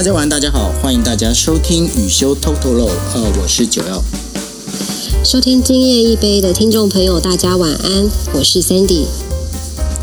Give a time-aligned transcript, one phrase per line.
[0.00, 4.02] 大家晚安，大家好，欢迎大家收听雨修偷偷漏，呃，我是九幺。
[5.22, 9.04] 收听今夜一杯的听众朋友，大家晚安，我是 Sandy。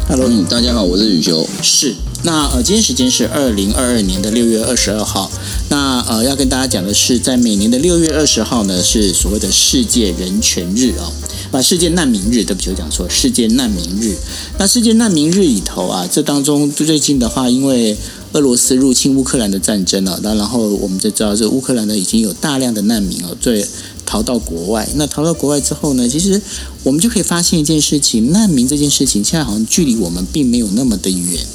[0.07, 1.47] Hello，嗯，大家好，我是雨修。
[1.63, 5.31] 是，那呃，今天时间是二零二二年的六月二十二号。
[5.69, 11.11] 那呃，要跟大家讲的是，在每年的六月二十号呢，是所谓的世界人权日哦，
[11.49, 14.15] 把，世界难民日，对不起，我讲错，世界难民日。
[14.59, 17.97] 那世界难民日里头啊，这当中最近的话，因为
[18.33, 23.65] 俄罗斯入侵乌克兰的战争了、那然后我们就知道，这乌克兰呢已经有大量的难民哦，最
[24.05, 24.87] 逃到国外。
[24.95, 26.41] 那逃到国外之后呢，其实
[26.83, 31.45] 我们就可以发现一件事情：难民这件事情，现在好像距离我们并没有那么的远。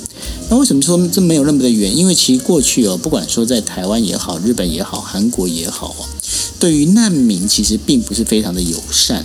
[0.49, 1.97] 那为什么说这没有那么的远？
[1.97, 6.05] 因为其实过去哦，不管说在台湾也好、日本也好、韩国也好哦，
[6.59, 9.25] 对于难民其实并不是非常的友善。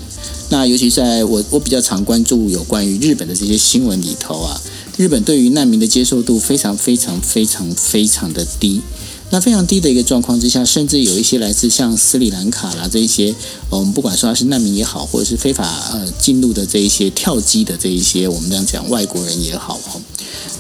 [0.49, 4.61] 那尤其在我我比较常关注有关于日本的这些新闻里头啊，
[4.97, 8.81] 日本对于难民的接受度非常非常非常非常的低。
[9.29, 13.35] 那非常低的一个状况之下，甚至有一些来自像斯里兰卡啦这一些，
[13.69, 20.02] 我们不管说他是难民也好，或者是非法呃进入的这一些跳机的这一些，我们这样讲外国人也好哦，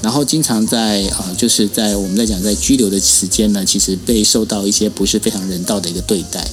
[0.01, 6.45] 然后经常在呃就是在我们在讲在拘留的时间呢，其实被受到一些不是非常人道的一个对待。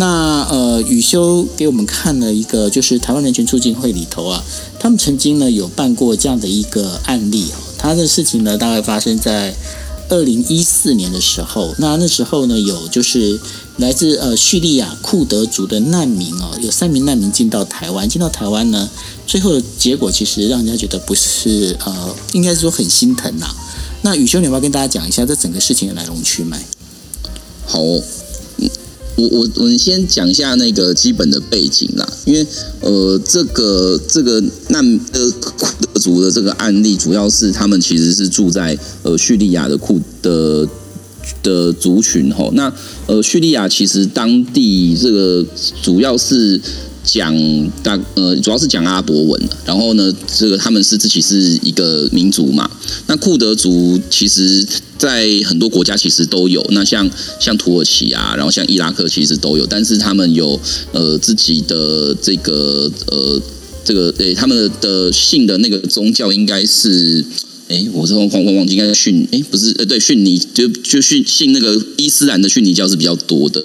[0.00, 4.44] 那呃，雨修给我们看了一个，就是台湾人权促进会里头啊，
[4.78, 7.58] 他们曾经呢有办过这样的一个案例哦。
[7.76, 9.52] 他的事情呢，大概发生在
[10.08, 11.74] 二零一四年的时候。
[11.78, 13.40] 那那时候呢，有就是
[13.78, 18.88] 来自呃叙利亚库德族的难民哦，有三名难民进到台湾，进到台湾呢，
[19.26, 23.46] 最后的结果其实让人家觉得不是呃，应该是说很心疼呐、
[24.02, 26.64] 那雨修，你要不要跟大家讲一下这整个事情的来龙去脉？
[27.66, 27.80] 好、
[29.18, 32.46] 我我我们先讲一下那个基本的背景啦，因为
[32.80, 40.66] 呃，这个这个难呃库德族的这个案例，主要是他们其实是住在呃叙利亚的库的
[41.42, 42.52] 的族群吼。
[42.52, 42.72] 那
[43.08, 45.44] 呃叙利亚其实当地这个
[45.82, 46.60] 主要是
[47.10, 47.34] 讲
[47.82, 52.70] 大呃主要是讲阿拉伯文，然后呢，这个他们是自己是一个民族嘛。
[53.06, 54.66] 那库德族其实，
[54.98, 57.08] 在很多国家其实都有，那像
[57.40, 60.60] 像土耳其啊，然后像伊拉克其实都有，但是他们有
[60.92, 63.40] 呃自己的这个呃
[63.82, 67.24] 这个诶、他们的信的那个宗教应该是。
[67.68, 73.62] 哎，我这忘忘忘记，应该是逊哎，不是呃，对，逊尼就就逊信那个伊斯兰的逊尼教是比较多的。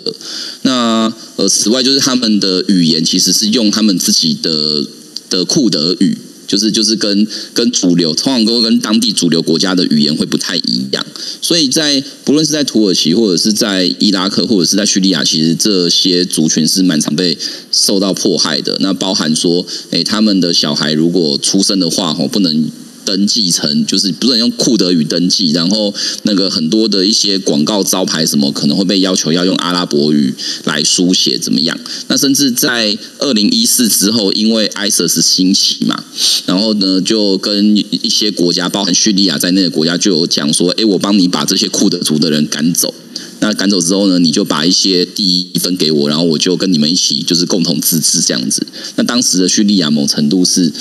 [0.64, 4.86] 那呃，此外就是他们的语言其实是用他们自己的
[5.30, 11.06] 的库德语，就是就是跟跟主流通常都跟当地主流国家的语言会不太一样，
[11.41, 17.38] 所以在不论是在土耳其或者是在伊拉克或者是在叙利亚，其实这些族群是蛮常被
[17.72, 18.78] 受到迫害的。
[18.81, 22.70] 那包含说，诶，他们的小孩如果出生的话，吼，不能。
[23.06, 25.94] 登记成就是不能用库德语登记，然后
[26.24, 30.34] 那个很多的一些广告招牌什么可能会被要求要用阿拉伯语
[30.66, 31.78] 来书写，怎么样？
[32.08, 36.03] 那甚至在二零一四之后，因为 ISIS 兴起嘛，
[36.46, 42.94] 然后呢就跟一些国家，包含叙利亚在内的国家就有讲说，诶，我帮你把这些库德族的人赶走。
[43.40, 48.66] 那赶走之后呢，你就把一些地分给我，然后我就跟你们一起就是共同自治这样子。
[48.96, 50.72] 那当时的叙利亚某程度是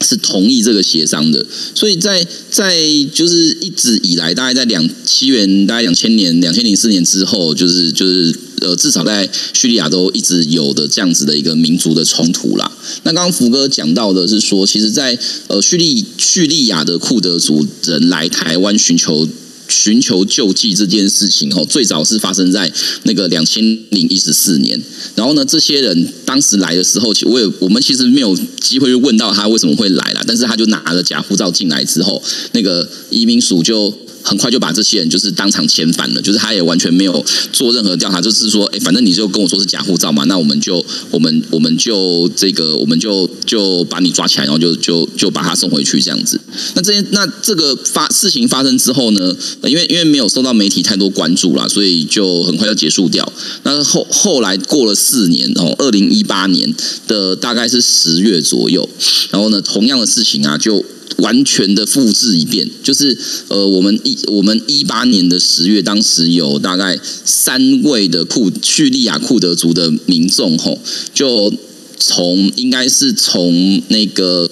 [0.00, 1.44] 是同意这个协商的，
[1.74, 2.76] 所以在在
[3.12, 12.70] 就是一直以来，大概在两七元，大概两千年、两千零四年之后，就是就是呃，至少在叙利亚都一直有的这样子的一个民族的冲突啦。
[13.02, 19.28] 那刚刚福哥讲到的是说，其实在，呃叙利叙利亚的库德族人来台湾寻求。
[19.68, 22.72] 寻求救济这件事情哦，最早是发生在
[23.04, 24.82] 那个两千零一十四年。
[25.14, 33.96] 然后呢，这些人当时来的时候，我也我们其实没有机会去问到他为什么会来了，但是他就拿了假护照进来之后，那个移民署就。
[34.22, 46.40] 很快就把这些人就是当场遣返了，就是他也完全没有做任何调查，就是说，哎，反正你就跟我说是假护照嘛，那我们就我们我们就这个我们就就把你抓起来，然后就就就把他送回去这样子。
[46.74, 49.34] 那这些那这个发事情发生之后呢，
[49.64, 53.30] 因为因为没有受到媒体太多关注啦，所以就很快就结束掉。
[53.62, 56.74] 那后后来过了四年哦，二零一八年
[57.06, 58.88] 的大概是十月左右，
[59.30, 60.84] 然后呢，同样的事情啊就。
[61.16, 63.16] 完全的复制一遍，就是
[63.48, 70.78] 呃，我们一我们一八年的十月，当时有大概三位的库叙利亚库德族的民众吼，
[71.12, 71.52] 就
[71.98, 74.48] 从应该是从那个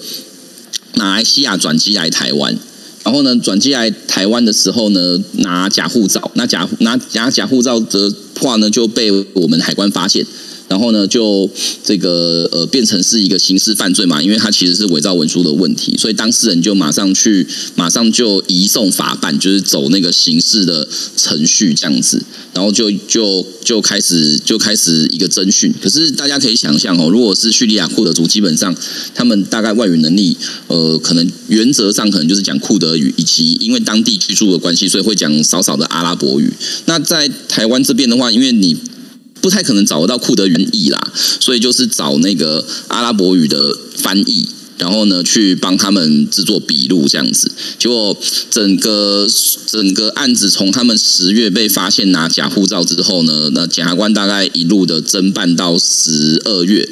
[0.95, 2.57] 马来西亚转机来台湾，
[3.03, 10.25] 然后呢，转机来台湾的时候呢，拿假护照，那假拿拿假护照的话呢，就被我们海关发现。
[10.67, 11.49] 然后呢就
[11.83, 22.21] 这个呃变成是一个刑事犯罪嘛，因为他其实是伪造文书的问题，所以当事人就马上去马上就移送法办，就是走那个刑事的程序这样子，
[22.53, 25.73] 然后就就就开始就开始一个侦讯。
[25.81, 28.75] 可是大家可以想象哦，如果是叙利亚库德族，基本上
[29.15, 30.35] 他们大概外语能力
[30.67, 36.51] 呃可能原则上可能就是讲库德语，以及因为当地居住的关系，所以会讲少少的阿拉伯语。
[36.85, 38.75] 那在台湾这边的话，因为你
[39.41, 44.47] 不太可能找得到库德原意啦，所以就是找那个阿拉伯语的翻译。
[44.79, 48.15] 然后呢，去帮他们制作笔录这样子，结果
[48.51, 49.27] 整个
[49.65, 56.87] 整个案子从他们十月被发现拿假护照之后呢，那检察官大概一路的侦办到十二月，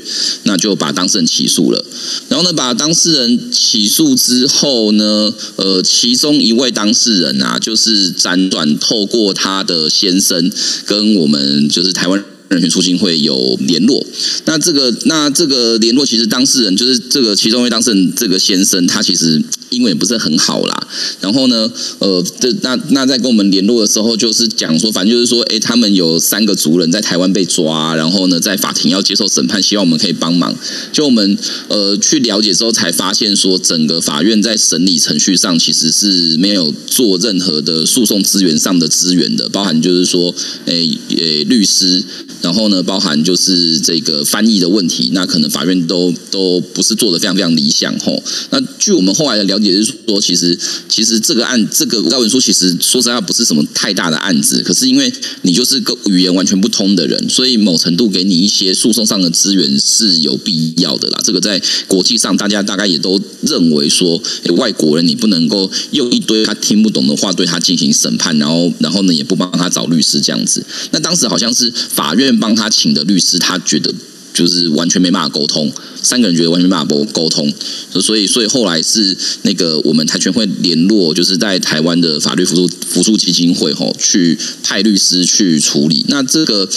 [0.45, 1.85] 那就把当事人起诉了。
[2.27, 10.51] 然后呢，把当事人起诉之后呢，呃，其中一位当事人啊，就是辗转透过他的先生
[10.87, 12.25] 跟我们就是台湾。
[12.49, 14.05] 人权促进会有联络，
[14.45, 20.87] 那这个那这个联络其实当事人就是这个其中一位当事人这个先生，他其实英文也不是很好啦。
[21.19, 21.69] 然后呢，
[21.99, 30.55] 呃，这那那在跟我们联络的时候，就是讲说，反正就是说，哎，他们有三个族人在台湾被抓，然后呢，在法庭要接受审判，希望我们可以帮忙。
[30.93, 31.37] 就我们
[31.67, 40.33] 呃去了解之后，才发现说，整个法院在审理程序上其实是没有做任何的诉讼资源上的资源的，包含就是说，
[40.67, 40.73] 哎
[41.17, 42.03] 诶律师。
[42.45, 48.21] 然后呢，包含就是这个翻译的问题，那可能法院都都不是做的非常非常理想吼。
[48.51, 50.55] 那据我们后来的了解就是说，其实
[50.87, 55.11] 其实这个案这个告文书其实说实话不是什么太大的案子，可是因为
[55.41, 61.19] 你就是个语言完全不通的人，所以某程度给你一些诉讼上的资源是有必要的啦。
[61.23, 64.21] 这个在国际上大家大概也都认为说，
[64.57, 70.63] 外国人你不能够用一堆他听不懂的话对他进行审判，然后然后呢也不帮他找律师这样子。
[70.91, 72.34] 那当时好像是法院。
[72.35, 73.93] 帮他请的律师，他觉得
[74.33, 75.71] 就是完全没办法沟通，
[76.01, 77.53] 三个人觉得完全没办法沟沟通，
[78.01, 86.05] 所以所以后来是那个我们台全会联络，就是在台湾的法律辅助辅助基金会吼，去派律师去处理。
[86.09, 86.67] 那这个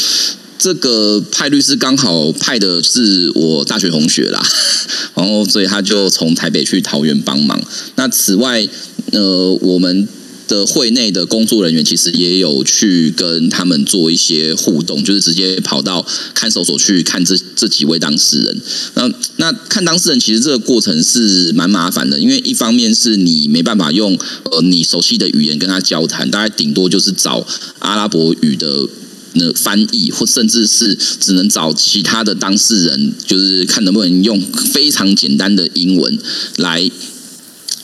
[0.58, 4.40] 这个派律师刚好派的是我大学同学啦，
[5.16, 7.60] 然后所以他就从台北去桃园帮忙。
[7.96, 8.66] 那此外，
[9.12, 10.06] 呃，我们。
[10.48, 16.04] 的会内的工作人员其实也有去跟他们做一些互动，就是直接跑到
[16.34, 18.60] 看守所去看这这几位当事人。
[18.94, 24.18] 那那看当事人其实这个过程是蛮麻烦的，因为一方面是你没办法用
[24.50, 27.46] 呃你熟悉的语言跟他交谈，大概顶多就是找
[27.78, 28.88] 阿拉伯语的
[29.34, 34.40] 那翻译，或甚至是只能找其他的当事人，就是看能不能用
[34.72, 36.18] 非常简单的英文
[36.56, 36.90] 来。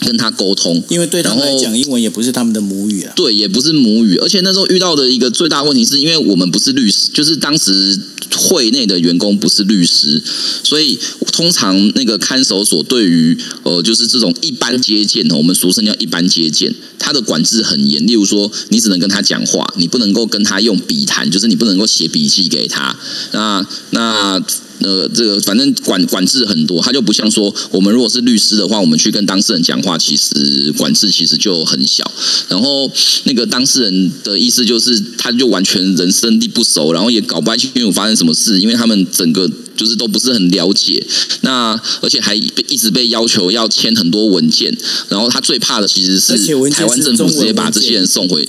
[0.01, 3.13] 跟他沟通，因为对他们来讲，英文也不是他们的母语啊。
[3.17, 7.99] 对，也不是母语，而且那时候遇到的一个最大问题，是因为我们不是律师，就是当时
[8.37, 10.23] 会内的员工不是律师，
[10.63, 10.99] 所以
[11.33, 18.07] 通常那个看守所对于呃，就是这种一般接见的，我们俗称叫一般接见，他的管制很严。
[18.07, 22.97] 例如说，你只能跟他讲话，你不能够跟他用笔谈，就是你不能够写笔记给他。
[23.33, 24.43] 那那。
[24.81, 32.05] 呃，这个反正管管制很多，他就不像说我们如果是律师的话，我们去跟当事人讲话，其实管制其实就很小。
[32.49, 32.91] 然后
[33.25, 41.05] 那个当事人的意思就是，他就完全人生地不熟，然后也搞不清楚发生什么事，因为他们整个就是都不是很了解。
[41.43, 44.77] 那而且还被一直被要求要签很多文件，
[45.09, 46.37] 然后他最怕的其实是
[46.71, 48.49] 台湾政府直接把这些人送回。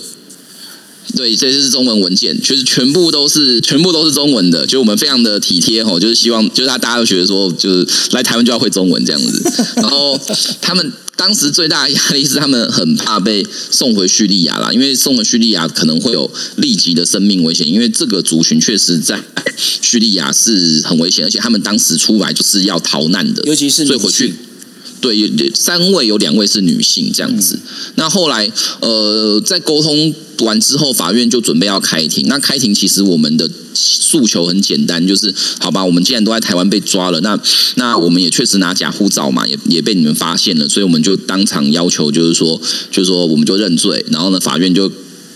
[1.15, 9.65] 对，这是中文文件，就是全部都是全部都是中文的，就我们非常的体贴吼，就是希望就是他大家都觉得说，就是来台湾就要会中文这样子。
[9.77, 10.19] 然后
[10.61, 19.23] 他们当时最大的压力是他们很怕被送回叙利亚啦，因为送回叙利亚可能会有立即的生命危险，因为这个族群确实在
[19.57, 24.33] 叙利亚是很危险，而且他们当时出来就是要逃难的，尤其是所以回去。
[25.01, 27.59] 对，三位有两位是女性这样子。
[27.95, 32.25] 那后来，呃，在沟通完之后，法院就准备要开庭。
[32.27, 37.39] 那开庭其实我们的诉求很简单，就是好吧，我们既然都在台湾被抓了，那
[37.75, 42.59] 那我们也确实拿假护照嘛，也也被你们发现了，所以我们就当场要求，就是说，
[42.91, 44.03] 就是说，我们就认罪。
[44.11, 44.91] 然后呢，法院就。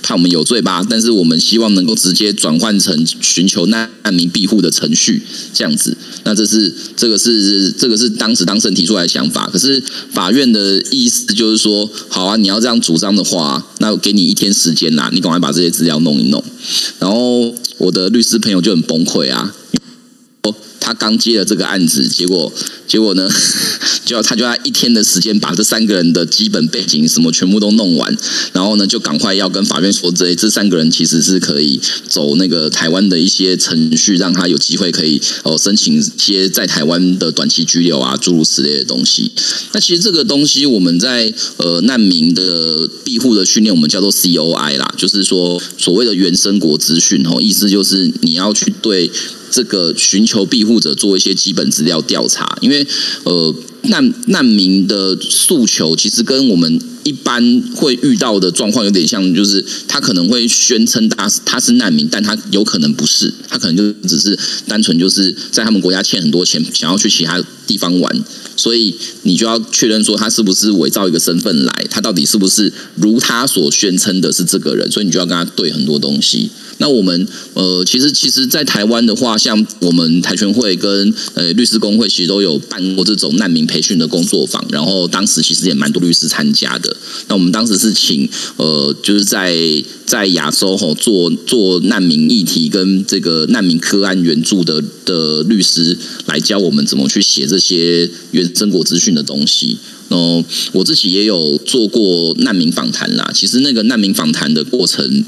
[0.09, 5.21] 判我们有罪吧，但是我们希望能够直接转换成寻求难民庇护的程序，
[5.53, 5.95] 这样子。
[6.23, 9.47] 那这是这个是这个是当时当事人提出来的想法。
[9.53, 9.79] 可是
[10.11, 16.43] 法院的意思就是说，好啊，你要这样主张的话，那给你一天时间啦，你赶快把这些资料弄一弄。
[16.97, 19.53] 然后我的律师朋友就很崩溃啊。
[20.79, 22.51] 他刚接了这个案子，结果
[22.87, 23.29] 结果呢，
[24.05, 28.17] 就要他就要一天的时间把这三个人的基本背景什么全部都弄完，
[28.53, 39.31] 然后呢就赶快要跟法院说，这这三个人其实是可以走那个台湾的一些程序，让他有机会可以哦申请一些在台湾的短期居留啊，诸如此类的东西。
[39.73, 49.09] 那其实这个东西我们在呃难民的庇护的训练，我们叫做 COI 啦，就是说所谓的原生国资讯哦，意思就是你要去对
[49.51, 52.85] 这个寻求庇护者做一些基本资料调查，因为
[53.23, 68.23] 呃难难民的诉求其实跟我们一般会遇到的状况有点像，就是他可能会宣称他他是难民，但他有可能不是，他可能就只是单纯就是在他们国家欠很多钱，想要去其他地方玩。
[68.57, 74.91] 所以你就要确认说他是不是伪造一个身份来，他到底是不是如他所宣称的是这个人？
[74.91, 76.49] 所以你就要跟他对很多东西。
[76.79, 86.95] 那我们呃，其实其实，在台湾的话，像我们台全会跟呃律师工会，其实都有办过这种难民培训的工作坊，然后当时其实也蛮多律师参加的。
[87.27, 89.53] 那我们当时是请呃，就是在
[90.05, 99.77] 在亚洲吼做做难民议题跟这个难民科案援助的的律师来教我们怎么去写这些原生国资讯的东西。
[100.07, 103.29] 哦，我自己也有做过难民访谈啦。
[103.35, 105.25] 其实那个难民访谈的过程。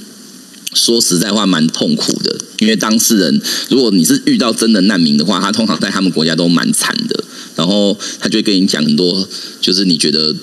[0.73, 7.23] 说实在话，蛮痛苦的，因为当事人，如果你是遇到真的难民的话，他通常在他们国家都蛮惨的，
[7.55, 9.27] 然后他就会跟你讲很多，
[9.59, 10.33] 就是你觉得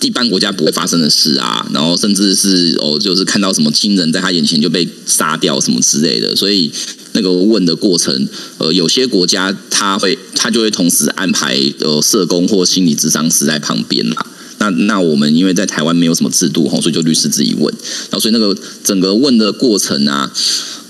[0.00, 6.70] 一般国家不会发生的事啊，然后甚至是哦，就是看到什么亲人在他眼前就被杀掉什么之类的，所以
[7.12, 14.26] 那个问的过程，呃，有些国家他会他就会同时安排呃社工或心理咨商师在旁边啦。
[14.58, 17.72] 那那我们因为在台湾没有什么制度吼，所以就律师自己问，
[18.10, 20.32] 然后所以那个整个问的过程啊，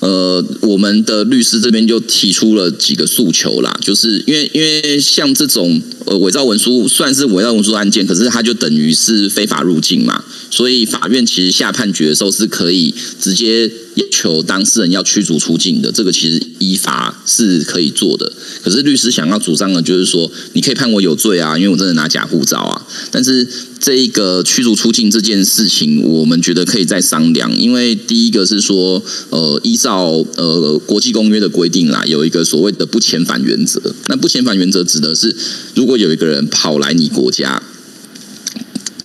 [0.06, 18.32] 呃，我们的律师这边就提出了几个诉求啦，就是因为因为像这种呃伪造文书算是伪造文书案件，可是它就等于是非法入境嘛，所以法院其实下判决的时候是可以直接要求当事人要驱逐出境的，这个其实依法是可以做的。
[18.62, 23.48] 可是律师想要主张的，就是说你可以判我有罪啊，因为我真的拿假护照啊，但是。
[23.78, 27.54] 这一个驱逐出境这件事情，我们觉得可以再商量。
[27.56, 33.80] 因为第一个是说，呃，依照呃国际公约的规定啦，有一个所谓的不遣返原则。
[34.09, 35.37] 那不遣返原则指的是，
[35.75, 37.62] 如果有一个人跑来你国家，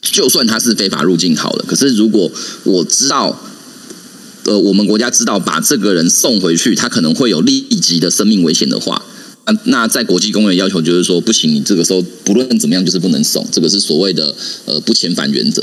[0.01, 2.31] 就算他是非法入境好了，可是如果
[2.63, 3.39] 我知道，
[4.45, 9.05] 呃，我们国家知道把这个人送回去，他可能会有立即的生命危险的话。
[9.65, 14.33] 那在国际公约要求就是说不行，你这个时候不论怎么样就是不能送，这个是所谓的
[14.65, 15.61] 呃不遣返原则。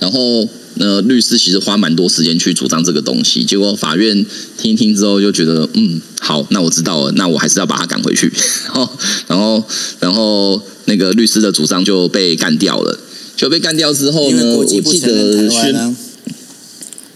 [0.00, 0.48] 然后
[0.78, 8.32] 呃律师其实花蛮多时间去主张这个东西，结果法院听一听之后就觉得嗯好，那我知道了，那我还是要把他赶回去。
[8.66, 8.90] 然后
[9.28, 9.62] 然后
[10.00, 12.98] 然后那个律师的主张就被干掉了，
[13.36, 15.94] 就被干掉之后呢，我记得宣。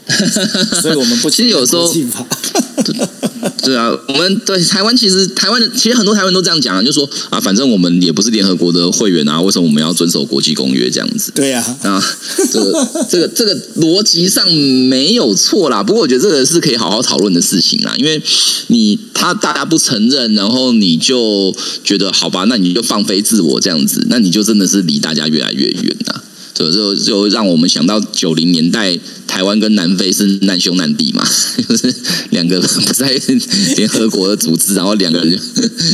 [0.83, 1.91] 所以我们不其实有时候。
[3.63, 11.33] 对啊，我们对台湾其实台湾的其实很多台湾都这样讲啊，就说啊，反正我们也不是联合国的会员啊，为什么我们要遵守国际公约这样子？
[11.35, 12.03] 对呀，啊，
[12.51, 15.83] 这个这个 这个逻辑上没有错啦。
[15.83, 18.21] 不过我觉得这个是可以好好讨论的事情啦，因为
[18.69, 26.21] 你他大家不承认，然后你就觉得好吧，那你就放飞自我这样子，那你就真的是离大家越来越远呐。
[26.55, 28.97] 这就就让我们想到九零年代
[29.27, 31.27] 台湾跟南非是难兄难弟嘛，
[31.69, 31.93] 就是
[32.31, 33.09] 两个不在
[33.77, 35.41] 联合国的组织，然后两个人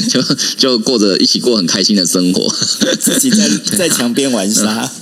[0.09, 0.23] 就
[0.59, 2.55] 就过着一起过很开心的生活，
[3.01, 4.93] 自己在在墙边玩沙。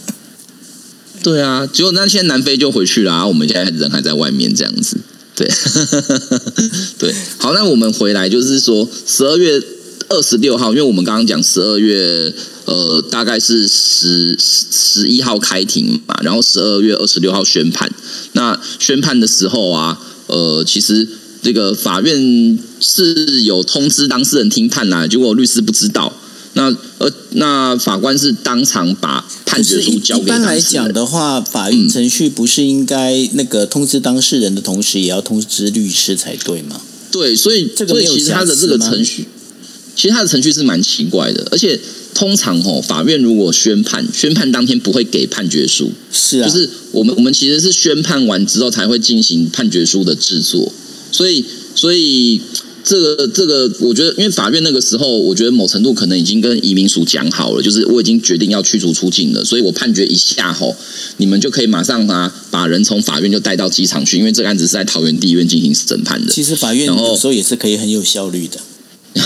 [1.20, 4.96] 对啊，结果那现在南非就回去了，我们现在人还在外面这样子。
[5.34, 5.48] 对，
[6.98, 9.60] 对，好，那我们回来就是说十二月
[10.08, 12.32] 二十六号，因为我们刚刚讲十二月。
[12.68, 17.90] 呃，大概是十十一号开庭嘛，然后十二月二十六号宣判。
[18.32, 21.08] 那宣判的时候啊，呃，其实
[21.42, 26.12] 这个法院是有通知当事人听判啦，结果律师不知道。
[26.52, 30.24] 那呃，那法官是当场把判决书交给。
[30.24, 36.78] 一般来讲的话，法院程序不是应该那个通知当事人的同时，也要通知律师才对吗？
[37.10, 39.26] 对，所以这个所以其实他的这个程序，
[39.98, 41.78] 其实他的程序是蛮奇怪的，而且。
[42.14, 50.72] 通常哦，法院如果宣判，宣判当天不会给判决书，是啊，就是我们我们其实是宣判完之后才会进行判决书的制作，
[51.12, 51.44] 所以
[51.76, 52.40] 所以
[52.82, 60.74] 这个这个，我觉得因为法院那个时候，我觉得某程度可能已经跟移民署讲好了，就是我已经决定要驱逐出境了，所以我判决一下吼，
[61.18, 66.32] 你们就可以马上啊把人从法院就带到机场去，因为这个案子是在桃园地院进行审判的。
[66.32, 68.58] 其实法院有时候也是可以很有效率的。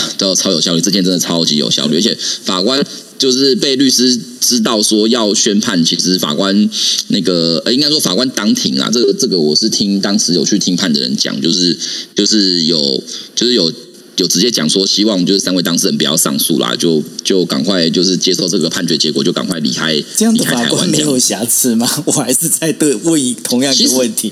[0.18, 2.84] 都超有效率，这件真的超级有效率，而且法官
[3.18, 6.70] 就是被律师知道说要宣判，其实法官
[7.08, 11.76] 那个呃，应该说法官当庭啊，这个这个我是听当时有去听判的人讲，就是
[12.14, 13.02] 就是有
[13.34, 13.72] 就是有。
[14.18, 20.00] 有直接讲说，希望就是三位当事人不要上诉啦，就就赶快就是接受这个判决结果，就赶快离开。
[20.14, 21.90] 这样的法官没有瑕疵吗？
[22.04, 24.30] 我还是在对问同样一个问题。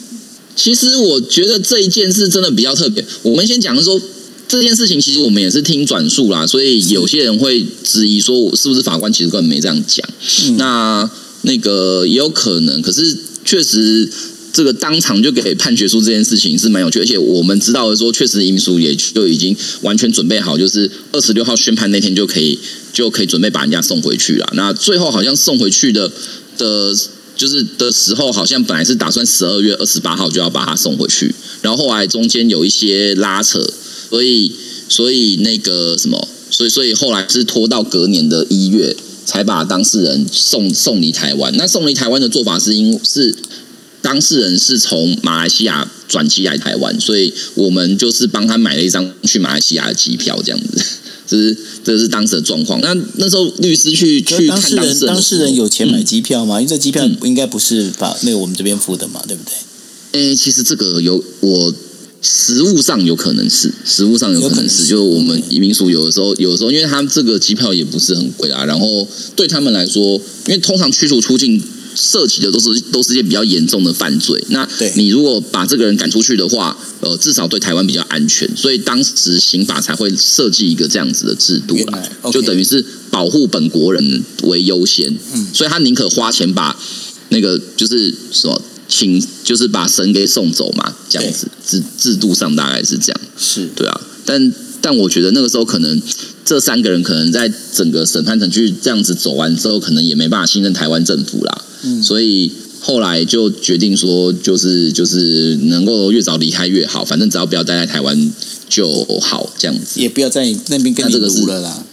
[0.54, 3.02] 其实我觉得这一件事真的比较特别。
[3.22, 4.00] 我们先讲的说
[4.52, 10.06] 这件事情，其实我们也是听转述啦，所以有些人会质疑说，我是不是法官其实根本没这样讲。
[10.58, 13.16] 那那个也有可能，可是
[13.46, 14.06] 确实
[14.52, 22.58] 这个当场就给判决书这件事情是蛮有趣，而且我们知道的说，确实民署也就已经完全准备好，就是二十六号宣判那天就可以
[22.92, 24.46] 就可以准备把人家送回去了。
[24.52, 26.12] 那最后好像送回去的
[26.58, 26.94] 的。
[27.34, 33.58] 就是的时候，好像本来是打算十二月二十八号就要把他送回去，然后后来中间有一些拉扯，
[34.12, 34.52] 所以
[34.90, 41.50] 所以那个什么，所以所以后来是拖到隔年的一月才把当事人送送离台湾。
[41.56, 43.34] 那送离台湾的做法是因是
[44.02, 50.84] 当事人是从马来西亚转机来台湾，所以我们就是帮他买了一张去马来西亚的机票，这样子。
[51.26, 52.78] 这 是这是当时的状况。
[52.82, 56.60] 那那时候律师去去看当事人，当事人有钱买机票吗？
[56.60, 59.54] 因为这机票嗯应该不是把那个我们这边付的嘛，对不对？
[60.20, 61.74] 诶、其实这个有我
[62.22, 64.90] 实物上有可能是，实物上有可能是，就是。
[64.90, 70.14] 就我们移民署有的时候，有的时候，因为他们这个机票也不是很贵啊，然后对他们来说，
[70.46, 71.62] 因为通常驱逐出境。
[71.94, 74.90] 涉及的都是都是一些比较严重的犯罪，那对。
[74.96, 82.02] 你如果把这个人赶出去的话，呃，至少对台湾比较安全，所以当时刑法才会设计一个这样子的制度啦
[82.32, 85.46] 就等于是保护本国人为优先，嗯。
[85.52, 86.74] 所以他宁可花钱把
[87.28, 88.62] 那个就是什么
[88.94, 96.00] 请，就是把神给送走嘛，这样子制制度上大概是这样，是对啊，但但我觉得那个时候可能
[96.44, 108.32] 这三个人可能在整个审判程序这样子走完之后，可能也没办法信任台湾政府啦，嗯所以后来就决定说，就是就是能够越早离开越好，反正只要不要待在台湾
[108.68, 110.00] 就好，这样子。
[110.00, 111.84] 也不要在你那边跟这个是撸了啦。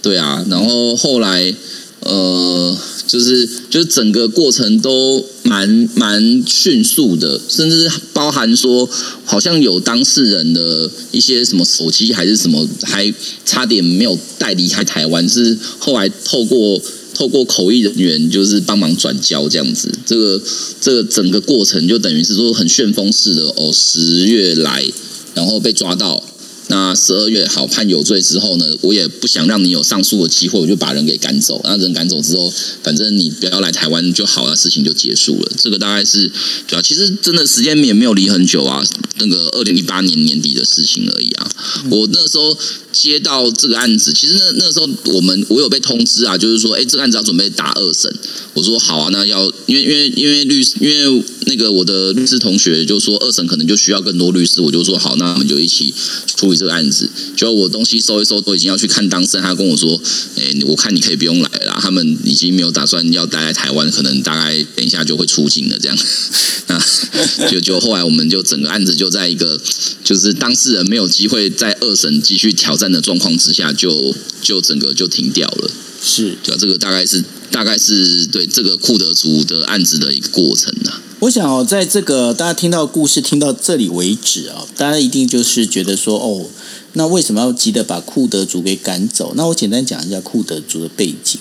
[0.00, 1.54] 对啊，然后后来
[2.00, 8.88] 呃，就是就是整个过程都蛮蛮迅速的，甚至包含说
[9.24, 13.12] 好像有当事人的一些什么手机还是什么，还
[13.44, 16.80] 差点没有带离开台湾，是后来透过。
[17.16, 20.42] 透过口译人员就是帮忙转交这样子，这个
[20.80, 24.84] 这个整个过程就等于是说很旋风式的哦，十月来，
[25.32, 26.20] 然后被抓到，
[26.68, 31.60] 那十二月好判有罪之后呢，我也不想让你有上诉的机会，我就把人给赶走。
[31.64, 35.52] 那人赶走之后，反正你不要来台湾就好了，事情就结束了。
[35.58, 36.30] 这个大概是
[36.66, 38.82] 对啊，其实真的时间也没有离很久啊，
[39.18, 41.50] 那个二零一八年年底的事情而已啊。
[41.90, 42.56] 我那时候
[42.92, 48.12] 接到这个案子，其实那那时候我们我有被通知啊，就是说，哎，这个案子要准备打二审。
[48.54, 55.92] 我说好啊，那要因为因为因为律师，因为那个我的律师同学就说二审可能就需要更多律师，我就说好，那我们就一起
[56.36, 57.08] 处理这个案子。
[57.36, 60.00] 就我东西收一收，都已经要去看当事人，他跟我说，
[60.36, 65.98] 哎，我看你可以不用来了，他们已经没有打算要待在台湾，可能大概等一下就会出境了这样。
[66.66, 66.82] 那
[67.50, 69.60] 就就后来我们就整个案子就在一个
[70.02, 75.70] 就是当事人没有机会在二审继续挑战的状况之下，就就整个就停掉了。
[76.02, 81.00] 是，对啊，这个大概是大概是对这个库德族的案子的一个过程啊。
[81.24, 86.44] 我想哦，在这个大家听到故事听到这里为止啊，大家一定就是觉得说，哦，
[86.92, 89.32] 那为什么要急着把库德族给赶走？
[89.34, 91.40] 那我简单讲一下库德族的背景。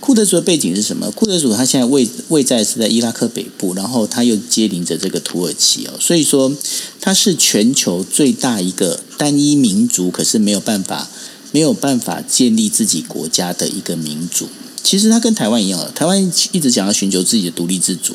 [0.00, 1.10] 库德族的背景是什么？
[1.10, 6.50] 库德族他现在位位在是在伊拉克北部，然后他又接邻着这个土耳其哦，所以说
[6.98, 11.10] 它是全球最大一个单一民族，可是没有办法
[11.50, 14.48] 没有办法建立自己国家的一个民族。
[14.82, 18.14] 其实它跟台湾一样，台湾一直想要寻求自己的独立自主。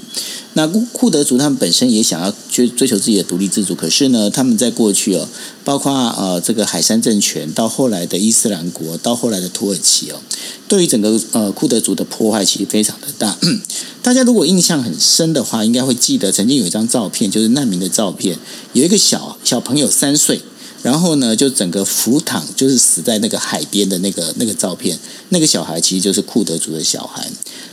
[0.54, 5.28] 那库库德族他们本身也想要追追求自己的独立自主，可是呢，他们在过去哦，
[5.64, 10.20] 包括呃这个海山政权，到后来的伊斯兰国，到后来的土耳其哦，
[10.68, 13.38] 对于整个呃库德族的破坏其实非常的大。
[14.02, 18.38] 大家如果印象很深的话，应该会记得曾经有一张照片，就是难民的照片，
[18.74, 20.42] 有一个小小朋友三岁。
[20.88, 24.97] 然后呢，就整个浮躺，就是死在那个海边的那个那个照片，
[25.28, 27.30] 那个小孩其实就是库德族的小孩。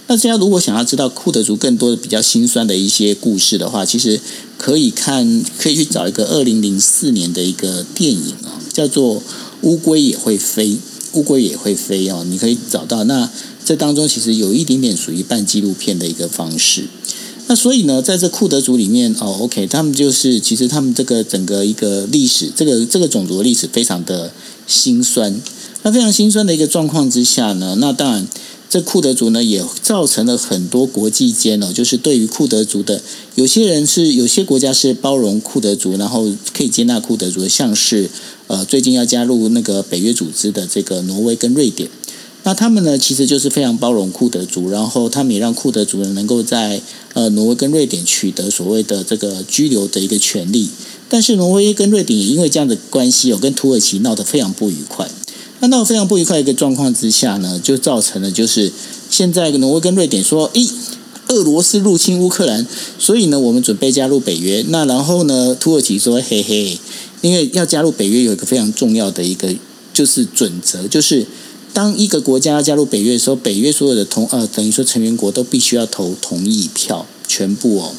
[0.08, 4.20] 那大家如果想要知道库德族更多的比较心酸的一些故事的话，其实
[4.58, 9.20] 可以看，可以去找一个二零零四年的一个电影啊，叫做
[9.60, 10.70] 《乌龟也会飞》，
[11.12, 13.04] 乌龟也会飞哦，你可以找到。
[13.04, 13.30] 那
[13.64, 16.88] 这当中其实有一点点属于半纪录片的一个方式。
[17.46, 24.32] 那所以呢，在这库德族里面，哦，OK，他们就是其实他们这个整个一个历史，这个这个种族的历史非常的
[24.66, 25.40] 心酸。
[25.82, 28.28] 那非常心酸的一个状况之下呢，那当然。
[28.66, 33.00] 这库德族呢，也造成了很多国际间哦，就是对于库德族的
[33.36, 38.10] 有些人是有些国家是包容库德族，然后可以接纳库德族，像是
[38.48, 41.88] 呃最近要加入那个北约组织的这个挪威跟瑞典，
[42.44, 46.80] 那他们呢其实就是非常包容库德族，然后他们也让库德族人能够在
[47.14, 50.68] 呃挪威跟瑞典取得所谓的这个居留的一个权利，
[51.08, 55.08] 但是挪威跟瑞典也因为这样的关系哦，跟土耳其闹得非常不愉快。
[55.60, 58.70] 那闹得非常不愉快一个状况之下呢，就造成了就是
[59.08, 60.68] 现在挪威跟瑞典说，咦，
[61.28, 62.66] 俄罗斯入侵乌克兰，
[62.98, 64.62] 所以呢，我们准备加入北约。
[64.68, 66.78] 那然后呢，土耳其说，嘿嘿，
[67.22, 69.48] 因为要加入北约有一个非常重要的一个
[69.94, 71.24] 就是准则，就是
[71.74, 77.92] 当一个国家要加入北约的时候，北约所有的同呃等于说成员国都必须要投同意票，全部哦。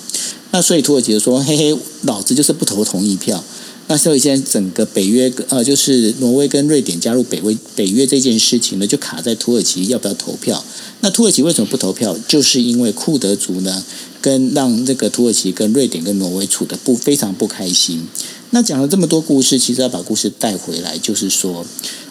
[0.52, 3.44] 那所以土耳其就说，嘿嘿，老子就是不投同意票。
[3.88, 10.64] 那所以现在整个北约呃，就是挪威跟瑞典加入北威北约这件事情呢，就卡在土耳其要不要投票。
[11.02, 12.18] 那土耳其为什么不投票？
[12.28, 13.84] 就是因为库德族呢，
[14.22, 18.08] 跟让这个土耳其跟瑞典跟挪威处的不非常不开心。
[18.50, 21.64] 那讲了这么多故事，其实要把故事带回来，就是说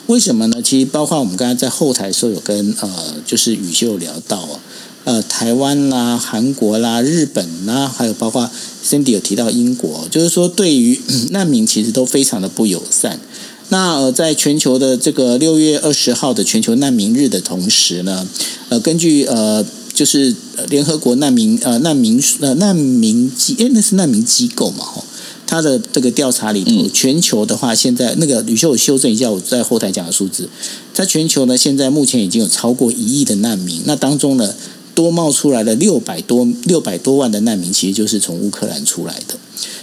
[0.06, 0.60] 为什么呢？
[0.62, 4.60] 其实包括我们刚才在后台的时候有跟呃，就是宇秀聊到啊。
[5.04, 8.50] 呃，台湾啦、韩国啦、日本啦，还有包括
[8.82, 10.98] Cindy 有提到英国，就是说对于
[11.30, 13.20] 难民其实都非常的不友善。
[13.68, 18.26] 那呃，在全球的这个六月二十号的全球难民日的同时呢，
[18.68, 20.34] 呃，根据呃就是
[20.68, 25.04] 联合国难民呃难民呃难民机诶那是难民机构嘛吼，
[25.46, 30.48] 他的这个调查里头，全球的话现在那个吕秀我修正一下我在后台讲的数字，
[30.92, 34.54] 在全球呢现在目前已经有超过一亿的难民，那当中呢。
[34.94, 39.34] 多冒出来了六百多六百多万的难民，其实就是从乌克兰出来的。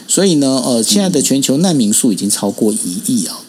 [0.08, 3.44] 所以呢，呃，现在的全球难民数已经超过一亿啊。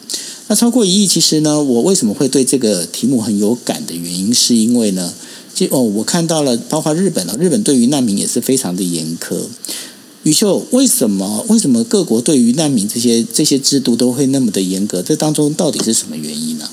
[0.47, 5.13] 那超过一亿，其实呢，我为什么会对这个题目很有感的原因，是因为呢，
[5.55, 9.37] 就哦，我看到了，包括日本啊，日本对于难民也是非常的严苛。
[10.23, 15.01] 宇秀，为什么为什么各国对于难民这些这些制度都会那么的严格？
[15.01, 16.69] 这当中到底是什么原因呢？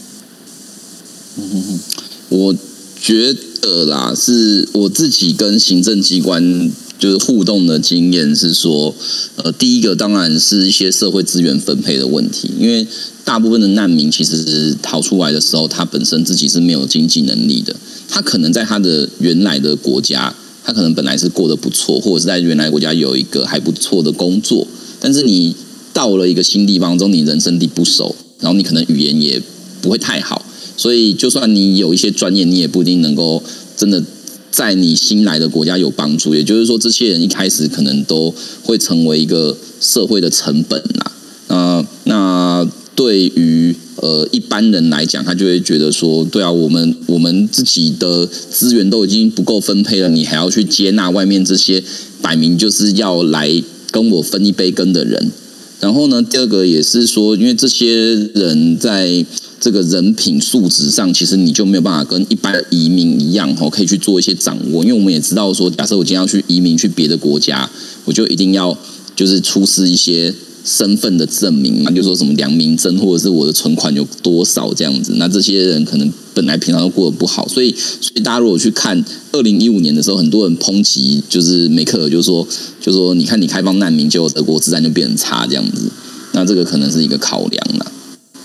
[1.37, 1.81] 嗯，
[2.29, 2.57] 我
[3.01, 3.37] 觉。
[3.63, 8.95] 得啦，是我自己跟行政机关就是互动的经验是说，
[9.37, 12.87] 呃，第一个当然是一些社会资源分配的问题，因为
[13.23, 17.77] 大部分的难民其实逃出来的时候，他本身自己是没有经济能力的，
[18.09, 20.35] 他可能在他的原来的国家，
[20.65, 24.67] 他可能本来是过得不错，或者是在原来国家有一个还不错的工作，
[25.01, 25.55] 但是你
[25.93, 29.43] 到了一个新地方中，你人生地不熟，然后你可能语言也
[29.81, 30.45] 不会太好。
[30.77, 33.43] 所以，就算你有一些专业，你也不一定能够
[33.77, 34.03] 真的
[34.51, 36.35] 在你新来的国家有帮助。
[36.35, 41.13] 也就是说，这些人一开始可能都会成为一个社会的成本呐。
[41.49, 51.83] 那那对于呃一般人来讲，他就会觉得说，对啊，我们我们自己的资源都已经不够分配了，你还要去接纳外面这些
[52.21, 55.31] 摆明就是要来跟我分一杯羹的人。
[55.79, 59.25] 然后呢，第二个也是说，因为这些人在。
[59.63, 64.83] 这个人品素质上，其实你就没有办法跟一般移民一样，哈，可以去做一些掌握。
[64.83, 67.71] 因为我们也知道说，假设我今天要去移民去别的国家，
[68.07, 68.75] 我就一定要
[69.15, 70.35] 就是出示一些
[70.65, 75.15] 身份的证明嘛，就说什么良民证或者是我的存款有多少这样子。
[75.17, 82.47] 那这些人可能本来平常都过得不好，所以所以大家如果去看二零一五年的时候，很多人抨击就是梅克尔，就说
[82.81, 85.91] 就说你看你开放难民，结果德国自然就变差这样子。
[86.33, 87.93] 那这个可能是一个考量了。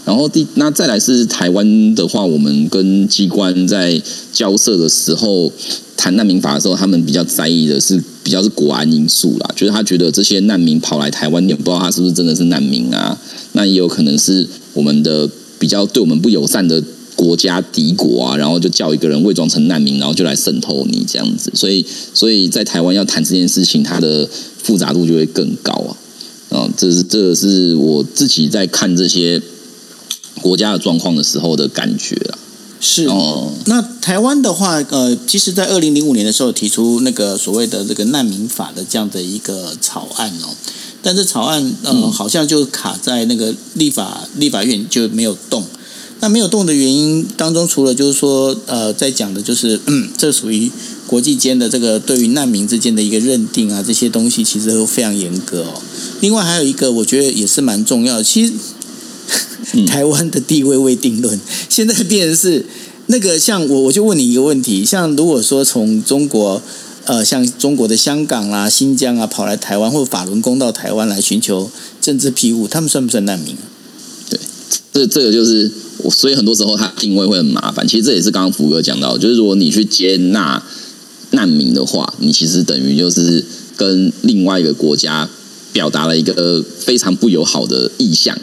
[0.06, 4.02] 然后第那再来是台湾的话，我们跟机关在
[4.32, 5.52] 交涉的时候
[5.98, 13.16] 谈难民法的时候，他们比较在意的是比较是国安因素啦，就是他觉得这些难民跑来台湾，也不知道他是不是真的是难民啊，
[13.52, 16.84] 那也有可能是我们的比较对我们不友善的
[17.16, 21.86] 国家敌国啊，然后就叫一个人伪装成难民，然后就来渗透你这样子，所以
[22.16, 24.28] 所以在台湾要谈这件事情，它的
[24.64, 29.42] 复杂度就会更高啊，啊，这是这是我自己在看这些。
[30.42, 32.38] 国家的状况的时候的感觉啊，
[32.80, 33.52] 是哦。
[33.66, 40.50] 那台湾的话，呃，其实，在二零零五年的时候提出那个所谓的这个难民法的这样的一个草案哦，
[41.02, 45.64] 但是草案呃好像就卡在那个立法立法院就没有动。
[46.22, 50.72] 那没有动的原因当中，除了就是说呃，在讲的就是嗯，这属于
[51.06, 55.82] 国际间的这个对于难民之间的一个认定啊，这些东西其实都非常严格哦。
[56.22, 58.54] 另外还有一个，我觉得也是蛮重要的，其实。
[59.88, 62.66] 台湾的地位未定论， 现在变成是
[63.08, 66.62] 那个像我，我就问你一个问题：像如果说从中国
[67.06, 71.70] 呃，像中国的香港啦、新疆啊，跑来台湾或法轮功到台湾来寻求
[72.02, 73.62] 政治庇护，他们算不算难民啊？
[74.28, 74.40] 对，
[74.92, 77.88] 这这个就是我，所以很多时候他定位会很麻烦。
[77.88, 80.64] 其实这也是刚刚福哥讲到，就是如果你去接纳
[81.30, 83.46] 难民的话，你其实等于就是
[83.78, 85.30] 跟另外一个国家
[85.72, 88.36] 表达了一个非常不友好的意向，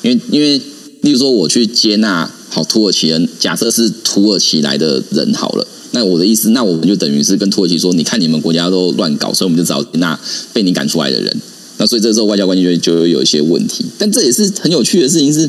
[0.00, 0.58] 因为因为
[1.06, 5.64] 例如说我去接纳好土耳其人，假设是土耳其来的人好了。
[5.92, 10.18] 那我的意思，那我们就等于是跟土耳其说，你看你们国家都乱搞，所以我们就找那
[10.52, 11.40] 被你赶出来的人。
[11.78, 13.84] 那所以这时候外交关系就就有一些问题。
[13.96, 15.48] 但这也是很有趣的事情，是因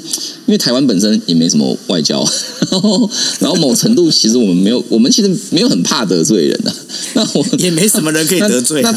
[0.50, 2.24] 为台湾本身也没什么外交，
[2.70, 6.72] 然 后然后某程度其实我们没有，我们其实没有很怕得罪人的。
[7.15, 8.84] 那我也没什么人可以得罪。
[8.84, 8.93] 那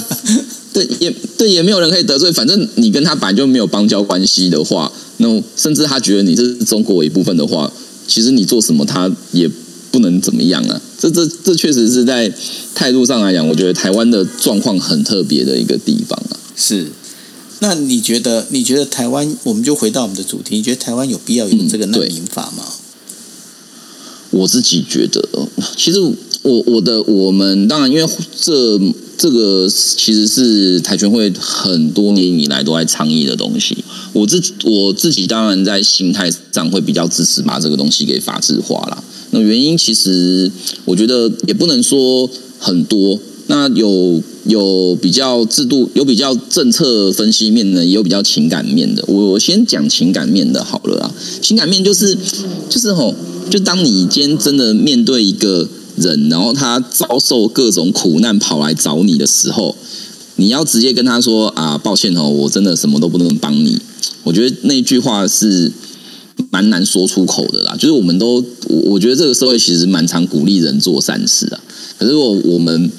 [0.72, 7.72] 对也对也没有人可以得罪，反正你跟他本来就没有邦交关系的话，那甚至他觉得你是中国一部分的话，
[8.06, 9.50] 其实你做什么他也。
[9.92, 10.80] 不能怎么样啊？
[11.00, 12.33] 这这这确实是在
[12.76, 16.38] 态度上来讲，我觉得台湾的状况很特别的一个地方啊。
[16.54, 16.87] 是，
[17.59, 18.46] 那你觉得？
[18.50, 19.37] 你觉得台湾？
[19.42, 22.62] 我们就回到我们的主题，你觉得台湾有必要有这个难民法吗？
[24.30, 25.28] 我自己觉得，
[25.76, 25.98] 其实
[26.42, 28.09] 我我的我们当然，因为
[28.40, 28.78] 这
[29.20, 33.76] 这个其实是台全会很多年以来都在倡议的东西。
[34.14, 39.04] 我自我自己当然在心态上会比较支持把这个东西给法制化了。
[39.33, 40.50] 那原因其实
[40.87, 49.04] 我觉得也不能说很多，那有有比较制度，有比较政策分析面的，也有比较情感面的。
[49.06, 52.16] 我先讲情感面的好了啊，情感面就是
[52.70, 53.14] 就是吼，
[53.50, 55.68] 就当你今天真的面对一个
[56.01, 59.77] 人，然后他遭受各种苦难跑来找你的时候，
[60.37, 63.79] 你要直接跟他说啊，抱歉哦，我真的什么都不能帮你。
[64.25, 65.73] 我觉得那句话是。
[66.51, 68.43] 蛮难说出口的啦，就是我们都，
[68.87, 71.61] 我觉得这个社会其实蛮常鼓励人做善事啊。
[71.99, 72.91] 可是我我们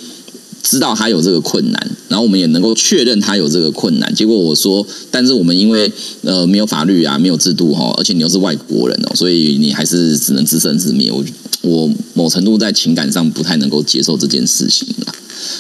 [0.64, 5.92] 知道他有这个困难，然后我们也能够确认他有这个困难，结果我说，但是我们因为
[6.24, 11.12] 呃没有法律啊，没有制度哈，而且你又是外国人哦， 所以你还是只能自生自灭。
[11.12, 11.24] 我
[11.62, 15.14] 我某程度在情感上不太能够接受这件事情啦。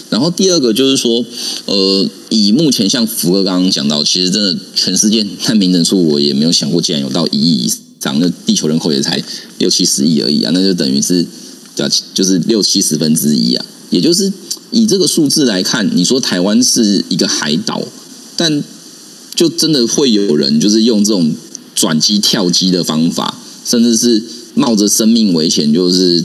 [0.09, 1.25] 然后第二个就是说，
[1.65, 9.21] 呃，以目前像福哥刚刚讲到，其实真的全世界难民人数，我也没有想过，竟然有到一亿以上，那地球人口也才
[9.57, 11.25] 六七十亿而已啊，那就等于是，
[11.75, 13.65] 对就是六七十分之一啊。
[13.91, 14.33] 也就是
[14.71, 17.83] 以这个数字来看，你说台湾是一个海岛，
[18.35, 18.63] 但
[19.35, 21.31] 就真的会有人就是用这种
[21.75, 24.23] 转机跳机的方法，甚至是。
[24.53, 26.21] 冒着生命危险，就是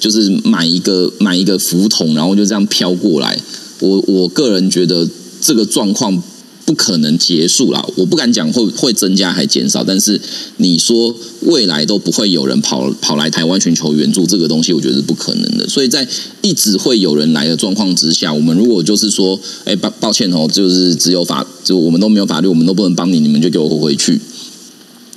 [0.00, 3.40] 就是买一个买一个浮筒，然后就这样飘过来。
[3.78, 5.08] 我我个人觉得
[5.40, 6.20] 这个状况
[6.68, 7.82] 不可能结束了。
[7.96, 10.20] 我不敢讲会会增加还减少，但是
[10.58, 15.66] 你说未来都不会有人跑跑来台湾寻求援助，这个东西我觉得是不可能的。
[15.66, 16.06] 所以在
[16.42, 24.20] 一直会有人来的状况之下，我们如果就是说，哎，抱抱歉哦，就是只有法，就我们都没有法律，我们都不能帮你，你们就给我回去。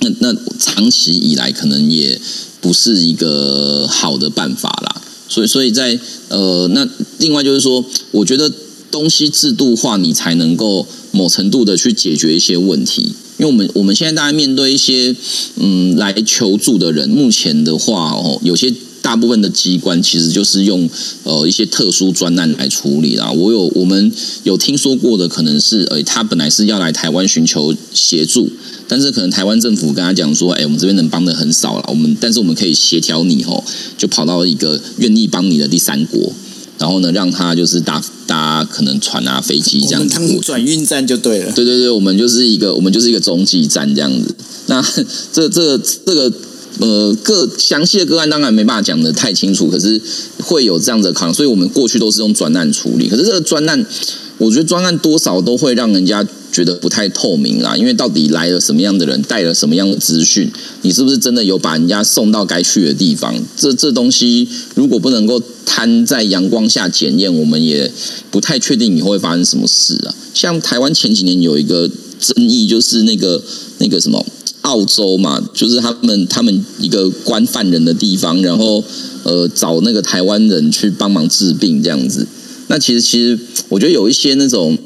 [0.00, 2.18] 那那长期以来可能也。
[2.62, 6.88] 不是一个好的办法啦，所以所以在呃，那
[7.18, 8.48] 另外就是说，我觉得
[8.88, 13.12] 东西制度化，你才能够某程度的去解决一些问题。
[13.38, 15.14] 因为我们我们现在大家面对一些
[15.56, 20.88] 嗯来求助的人，目前的话哦，有些大部分的机关其实就是用
[21.24, 23.32] 呃一些特殊专案来处理啦。
[23.32, 24.12] 我有我们
[24.44, 28.48] 有听说过的，可能是呃他本来是要来台湾寻求协助。
[28.88, 33.64] 但是可能台湾政府跟他讲说，哎，我们这边能帮的很少了，我们但是我们可以协调你吼，
[33.96, 36.30] 就跑到一个愿意帮你的第三国，
[36.82, 41.52] 然后呢，让他就是搭搭可能船啊、飞机这样子，转运站就对了。
[41.52, 44.34] 对对对，我们就是一个我们就是一个中继站这样子。
[44.66, 44.82] 那
[45.32, 46.32] 这这个这个
[46.80, 50.00] 呃，各详细的个案当然没办法讲的太清楚，可是
[50.40, 53.08] 会有这样的考量，所以我们过去都是用专案处理。
[53.08, 53.86] 可是这个专案，
[54.44, 56.26] 我觉得专案多少都会让人家。
[56.52, 60.52] 觉得不太透明啦，因为到底来了什么样的人，带了什么样的资讯，
[60.82, 63.34] 你是不是真的有把人家送到该去的地方？
[63.56, 67.90] 这这东西如果不能够摊在阳光下检验，我们也
[68.30, 70.14] 不太确定以后会发生什么事啊。
[70.34, 73.42] 像台湾前几年有一个争议，就是那个
[73.78, 74.22] 那个什么
[74.60, 78.84] 澳洲嘛，就是他们他们一个关犯人的地方，然后
[79.22, 82.26] 呃找那个台湾人去帮忙治病这样子。
[82.72, 84.76] 那其实其实我觉得有一些那种。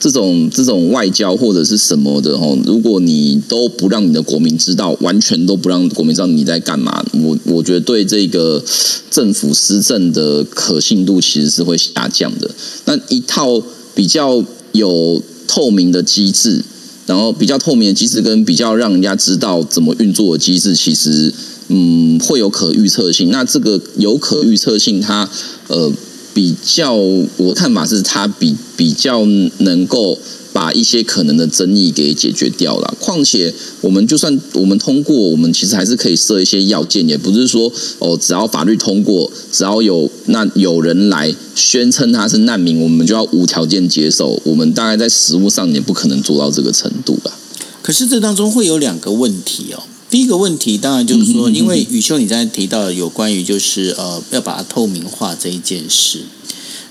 [0.00, 8.62] 这种这种外交或者是什么的吼，如果你都不让你的国民知道，完全都不让国民知道你在干嘛，我我觉得对这个
[9.10, 12.50] 政府施政的可信度其实是会下降的。
[12.84, 13.62] 那一套
[13.94, 16.62] 比较有透明的机制，
[17.06, 21.32] 然后比较透明的机制跟比较让人家知道怎么运作的机制，其实
[21.68, 23.30] 嗯会有可预测性。
[23.30, 25.30] 那这个有可预测性，它
[25.68, 25.90] 呃。
[26.34, 29.24] 比较，我看法是它比比较
[29.58, 30.18] 能够
[30.52, 32.94] 把一些可能的争议给解决掉了。
[33.00, 44.40] 况且，我们就算我们通过，我们其实还是可以设一些要件，也不是说哦，只要法律通过，只要有那有人来宣称他是难民，我们就要无条件接受。
[44.44, 47.38] 我们大概在实务上也不可能做到这个程度吧。
[47.80, 49.84] 可是这当中会有两个问题哦。
[50.14, 56.22] 第一个问题当然就是说，因为宇修你刚才提到有关于就是呃要把它透明化这一件事。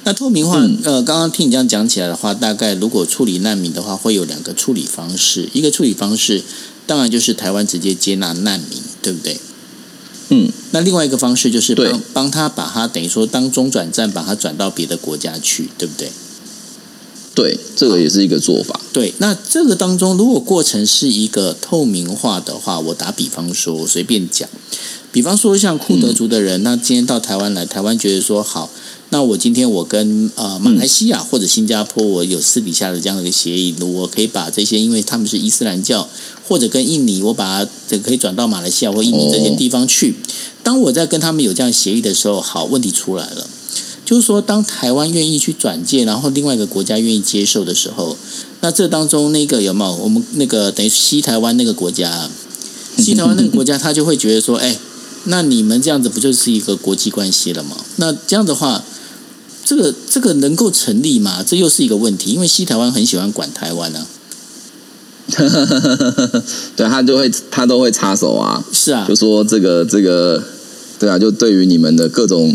[0.03, 5.47] 那透明化呃，刚刚听你这样讲起来的话，大概如果处理难民的话，会有两个处理方式。
[5.53, 6.43] 一个处理方式
[6.85, 9.37] 当然就是台湾直接接纳难民，对不对？
[10.27, 10.51] 嗯。
[10.71, 16.11] 那另外一个方式就是帮帮他把他等于说当中转站，把他转到别的国家去，对不对？
[17.35, 18.79] 对，这个也是一个做法。
[18.93, 24.47] 对，那这个当中，如果过程是一个透明化的话，我打比方说，我随便讲，
[25.11, 28.69] 比方说像库德族的人，那今天到台湾来，台湾觉得说好，
[29.09, 36.07] 那我今天我跟呃马来西亚或者新加坡，我有私底下的这样的一个协议，我可以把这些，因为他们是伊斯兰教，
[36.47, 40.15] 或者跟印尼，我把这可以转到马来西亚或印尼这些地方去。
[40.61, 43.49] 当我在跟他们有这样协议的时候，好，问题出来了。
[44.05, 48.17] 就是说，当台湾愿意去转介，然后另外一个国家愿意接受的时候，
[48.59, 52.29] 那这当中那个有没有我们那个等于西台湾那个国家，
[52.99, 54.77] 西台湾那个国家，他就会觉得说，哎，
[55.23, 57.77] 那你们这样子不就是一个国际关系了吗？
[57.95, 58.83] 那这样的话，
[59.63, 61.41] 这个这个能够成立吗？
[61.41, 64.05] 这又是一个问题，因为西台湾很喜欢管台湾啊。
[66.75, 70.43] 对他就会他都会插手啊，是啊，就说这个这个，
[70.99, 72.53] 对啊，就对于你们的各种。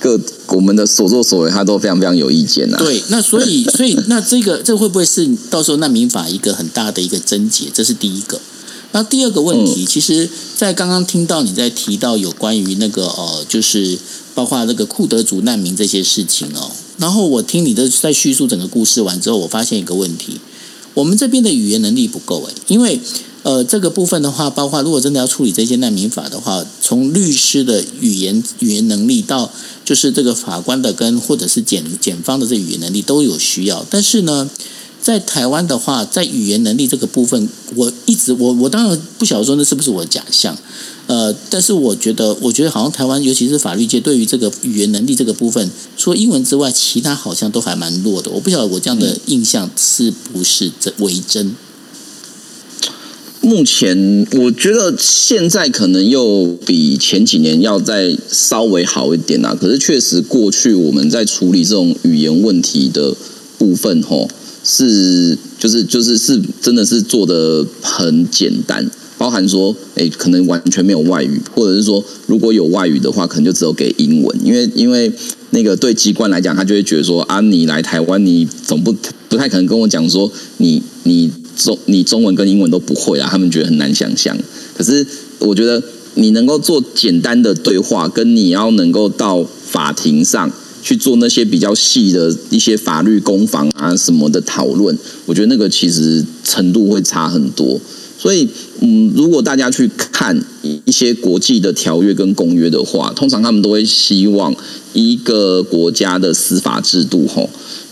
[0.00, 2.76] 各我们的所作所为，他都非常非常有意见呐。
[2.78, 7.66] 对，那所以 所以那这个这会不会是到时候难民法一个很大的一个症结？
[7.72, 8.40] 这是第一个。
[8.92, 13.96] 那第二个问题，其实，在刚刚听到你在提到有关于那个呃，就是
[14.34, 16.72] 包括那个库德族难民这些事情哦。
[16.98, 20.40] 然后我听你的在叙述整个故事完之后，我发现一个问题，
[20.94, 22.98] 我们这边的语言能力不够诶，因为。
[23.42, 29.50] 呃，这个部分的话，包括如果真的要处理这些难民法的话，从律师的语言语言能力到
[29.82, 33.84] 就是这个法官的跟或者是检检方的这语言能力都有需要。
[33.88, 34.50] 但是呢，
[35.00, 40.54] 在台湾的话，在语言能力这个部分，我一直我我当然不晓得说那是不是我假象，
[41.06, 48.30] 呃，但是我觉得我觉得好像台湾尤其是法律界对于这个语言能力这个部分，除了英文之外，其他好像都还蛮弱的。
[48.30, 51.56] 我不晓得我这样的印象是不是真为真。
[53.42, 59.56] 目前我觉得现在可能又比前几年要再稍微好一点啦。
[59.58, 63.14] 可是确实过去我们在处理这种语言问题的
[63.56, 64.28] 部分，吼
[64.62, 75.10] 是就是就是是真的是做的很简单，包含说，哎，可能完全没有外语，或者是说如果有外语的话，可能就只有给英文，因为因为
[75.50, 78.94] 那个对机关来讲，他就会觉得说，啊，你来台湾，你总不
[79.30, 81.30] 不太可能跟我讲说，你你。
[81.62, 84.36] 中你中文跟英文都不会啊，他们觉得很难想象。
[84.76, 85.06] 可是
[85.38, 85.82] 我觉得
[86.14, 90.50] 你能够做简单的对话，跟你要能够到法庭上
[90.82, 94.96] 去做那些比较细的一些法律攻防啊什么的讨论，
[95.26, 97.78] 我觉得那个其实程度会差很多。
[98.18, 98.48] 所以，
[98.80, 100.38] 嗯，如果大家去看
[100.84, 104.54] 一些国际的条约跟公约的话，通常他们都会希望
[104.92, 107.48] 一个国家的司法制度，吼，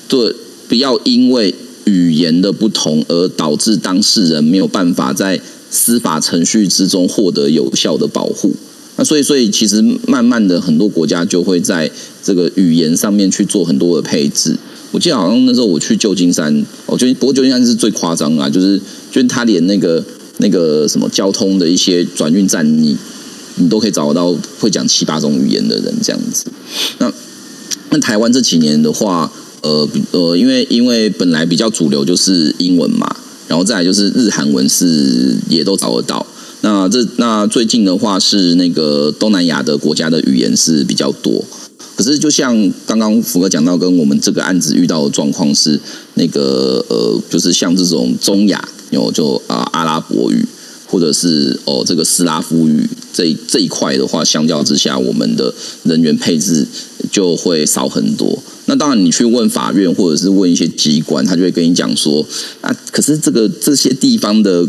[0.09, 0.35] 对，
[0.69, 1.55] 不要因为。
[1.89, 8.55] 语言的不同，而导致当事人没有办法在司法程序之中获得有效的保护。
[8.97, 11.91] 那所以，所以其实慢慢的，很多国家就会在
[12.23, 14.57] 这个语言上面去做很多的配置。
[14.91, 18.79] 我记得好像那时候我去旧金山，我觉得不过旧金山是最夸张啊，就是
[19.11, 20.05] 就是他连那个
[20.39, 22.97] 那个什么交通的一些转运站，你
[23.57, 26.47] 你都可以找到会讲七八种语言的人这样子。
[26.99, 27.13] 那
[27.91, 29.33] 那台湾这几年的话。
[29.63, 33.17] 呃，呃，因为因为本来比较主流就是英文嘛，
[33.47, 36.25] 然后再来就是日韩文是也都找得到。
[36.61, 41.45] 那这那最近的话是那个东南亚的国家的语言是比较多。
[41.97, 42.55] 可是就像
[42.87, 45.81] 刚刚福哥讲到，跟我们这个案子遇到的状况是
[46.15, 50.47] 那个呃，就是像这种中亚有就啊阿拉伯语
[50.89, 56.67] 或者是哦这个斯拉夫语这这一块的话，相较之下，我们的人员配置
[57.13, 58.43] 就会少很多。
[58.67, 62.27] 那当然，你去问法院或者是问一些机关，他就会跟你讲说，
[62.61, 64.67] 啊，可是这个这些地方的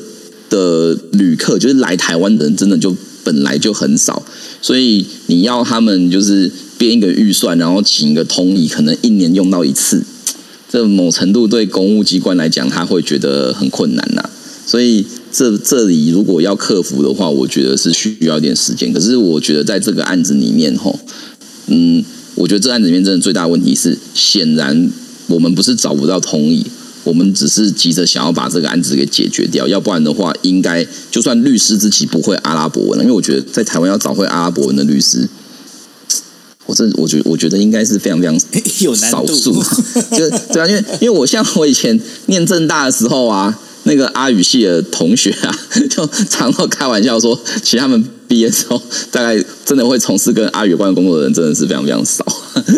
[0.49, 4.23] 的旅客，就是来台湾的人，真的就本来就很少，
[4.62, 10.01] 所以你要他们就是编一个预算，然后请一个通译，可能一年用到一次，
[10.70, 14.30] 这某程度对公务机关来讲，他会觉得很困难呐。
[14.65, 18.91] 所以这这里如果要克服的话，我觉得是需要一点时间。
[18.93, 20.99] 可是我觉得在这个案子里面，吼，
[21.67, 22.03] 嗯。
[22.36, 24.89] 我觉得这案子里面真的最大的问题是，显然
[25.27, 26.65] 我们不是找不到同意，
[27.03, 35.27] 我们只是急着想要把这个案子给解决掉，要不然的话，应该就算律师自己不会阿拉伯文了，因为我觉得在台湾要找会阿拉伯文的律师。
[36.65, 38.39] 我这我觉我觉得应该是非常非常
[38.95, 39.61] 少数，
[40.15, 45.59] 就对啊，因为因为我像我以前念正大的时候啊，那个阿语系的同学啊，
[45.89, 52.25] 就常常开玩笑说，其实他们毕业之后，大概真的会从事跟阿语有关的工作的人，真的是非常非常少。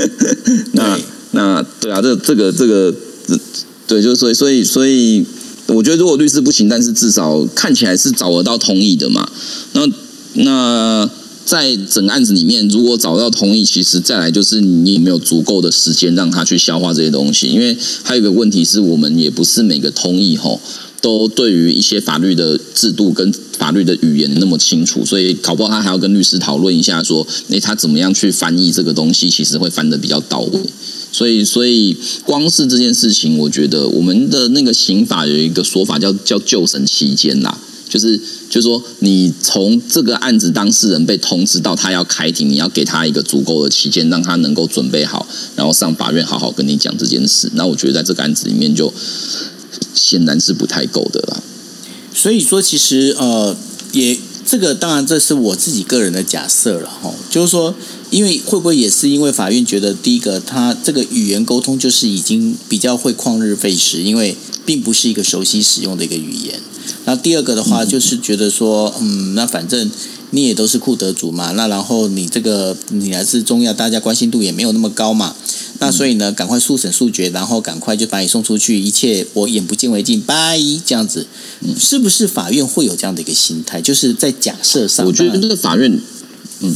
[0.73, 2.93] 那对那对啊，这这个这个
[3.27, 3.39] 这
[3.87, 5.25] 对，就是所以所以所以，
[5.67, 9.27] 我觉得如果律师不行，但是至少看起来是找得到同意的嘛。
[9.73, 9.87] 那
[10.33, 11.09] 那
[11.45, 17.47] 在整个案子里面，如果找到同意，其实再来就是你有没有足够的时间让他去消化这些东西。
[17.47, 20.61] 因为还有一个问题是我们也不是每个同意吼
[21.01, 30.59] 都对于一些法律的制度跟法律的语言那么清楚，所以搞不好他还要跟律师讨论一下，说，诶，他怎么样去翻译这个东西，其实会翻得比较到位。
[31.11, 37.57] 所以， 所以光是这件事情，我觉得我们的那个刑法有一个说法叫叫救审期间啦，
[37.89, 38.17] 就是
[38.49, 47.49] 就是说，你从这个案子当事人被通知到他要开庭，你要给他一个足够的期间，让他能够准备好，然后上法院好好跟你讲这件事。
[47.55, 48.91] 那我觉得在这个案子里面就
[49.93, 51.41] 显然是不太够的啦。
[52.13, 53.55] 所以说，其实呃，
[53.93, 57.73] 也这个当然这是我自己个人的假设了哈，就是说，
[58.09, 66.59] 因为会不会也是因为法院觉得第一个，他这个语言沟通就是已经比较会旷日费时，因为并不是一个熟悉使用的一个语言。
[67.05, 69.89] 那第二个的话，就是觉得说，嗯，那反正
[70.31, 75.35] 你也都是库德族嘛，那然后你这个你还是中亚，大家关心度也没有那么高嘛。
[75.83, 81.25] 那所以呢，赶快速审速决，然后赶快就把你送出去，一切我眼不见为净，拜这样子，
[81.75, 83.81] 是不是法院会有这样的一个心态？
[83.81, 85.91] 就是在假设上，我觉得这个法院，
[86.59, 86.75] 嗯，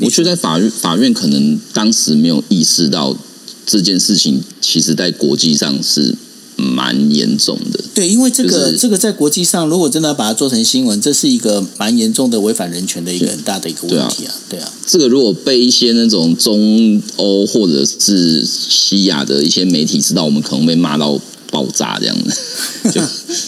[0.00, 3.16] 我觉得在法院法院可能当时没有意识到
[3.64, 6.16] 这件事情，其实在国际上是
[6.60, 7.80] 蛮严重的。
[7.94, 21.18] 对，因为这个、就是这个在国际上，如果真的要把它做成新闻，这是一个蛮严重的违反人权的一个很大的一个问题啊，对啊，这个如果被一些那种中欧或者是西亚的一些媒体知道，我们可能被骂到
[21.50, 22.16] 爆炸这样。
[22.24, 22.90] 的。
[22.90, 23.00] 就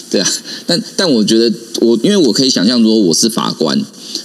[0.09, 0.29] 对啊，
[0.67, 1.51] 但但我觉得
[1.81, 3.79] 我因为我可以想象，如果我是法官，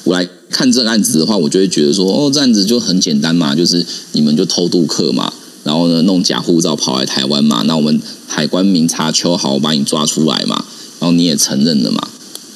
[0.05, 5.33] 我来看这个案子的话，我就会觉得说，哦，这案子就很简单嘛，就是你们就偷渡客嘛，
[5.65, 10.65] 然后呢弄假护照跑来台湾嘛，那我们海关明察秋毫把你抓出来嘛，
[11.01, 12.09] 然后你也承认了嘛。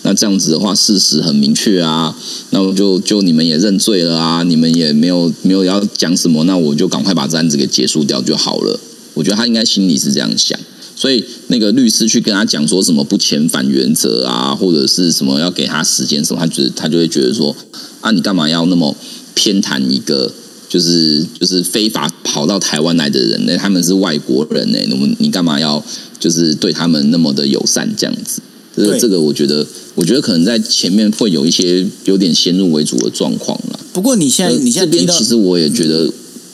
[0.04, 2.16] 那这样子的话，事实很明确啊，
[2.50, 8.80] 那我就就你们也认罪了啊，你们也没有没有要讲什么，那我就赶快把这案子给结束掉就好了。
[9.14, 10.58] 我觉得他应该心里是这样想，
[10.96, 17.54] 所以那个律师去跟他讲说什么不遣返原则啊，或者是什么要给他时间什么，他觉得他就会觉得说
[18.00, 18.96] 啊，你干嘛要那么
[19.34, 20.32] 偏袒一个
[20.72, 23.54] 就是就是非法跑到台湾来的人呢？
[23.58, 25.84] 他们是外国人呢，我们你干嘛要
[26.18, 28.40] 就是对他们那么的友善这样子？
[28.74, 33.78] 这个这个，我觉得，我觉得可能在前面会有一些有点先入为主的状况了。
[33.92, 36.10] 不过你现在你现这在提到边其实我也觉得，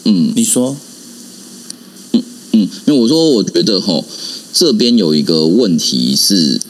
[0.06, 0.76] 嗯你说
[2.50, 4.04] 嗯，因为我说我觉得哈，
[4.52, 6.60] 这边有一个问题是，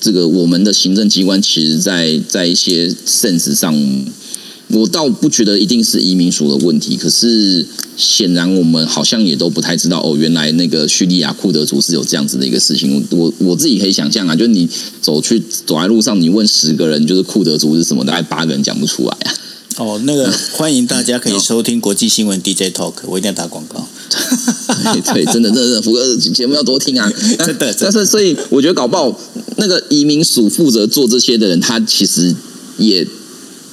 [0.00, 3.74] 这个我们的行政机关其实在在一些 sense 上，
[4.68, 7.66] 我倒不觉得一定是移民署的问题，可是
[7.96, 12.94] 显然我们好像也都不太知道哦，原来那个叙利亚库德族是有这样子的一个事情。
[13.10, 14.68] 我我我自己可以想象啊，就是你
[15.00, 19.34] 走去走在路上，你问十个人就是库德族是什么，大概八个人讲不出来啊。
[19.78, 23.88] 哦，那个欢迎大家可以收听国际新闻 DJ Talk，我一定要打广告。
[24.92, 27.10] 对对，真的真的福哥节目要多听啊！
[27.44, 29.18] 真的但是所以我觉得搞不好
[29.56, 32.34] 那个移民署负责做这些的人，他其实
[32.78, 33.06] 也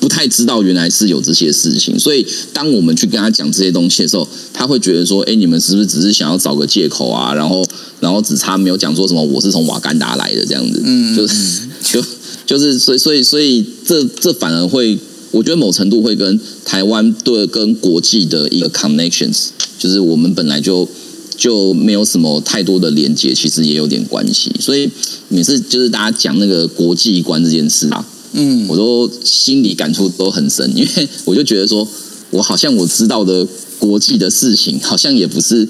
[0.05, 1.97] 不太知道原来是有这些事情。
[1.97, 7.33] 所以当我们去跟他讲这些东西的时候，他会觉得说：“哎，你们是不是只是想要找个借口啊？
[7.33, 7.65] 然后
[7.99, 12.03] 然后只差没有讲说什么我是从瓦干达来的这样子，嗯就是就
[12.45, 14.95] 就是所以所以所以这这反而会。”
[15.31, 19.47] 我觉得某程度会跟台湾对跟国际的一个 connections，
[19.77, 20.87] 就是我们本来就
[21.35, 24.49] 就没有什么太多的连接，其实也有点关系。
[24.61, 24.89] 所以
[25.27, 31.87] 每次就是大家讲那个国际观这件事啊，嗯，我都心里感触都很深， 因为我就觉得说，
[32.31, 33.47] 我好像我知道的
[33.79, 35.67] 国际的事情，好像也不是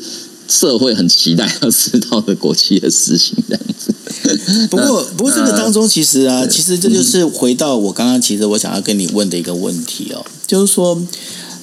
[0.47, 3.93] 社会很期待要知道的国际的事情这样子。
[4.69, 10.99] 不过，不过这个当中，其实啊，对其实这就是回到我刚刚其实我想要跟你问的一个问题哦，就是说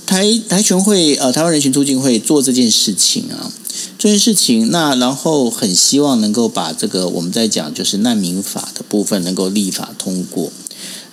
[0.06, 3.50] 台台全会呃台湾人权促进会做这件事情啊，
[3.98, 10.52] 这件事情，那然后很希望能够把这个我们在讲就是难民法的部分能够立法通过。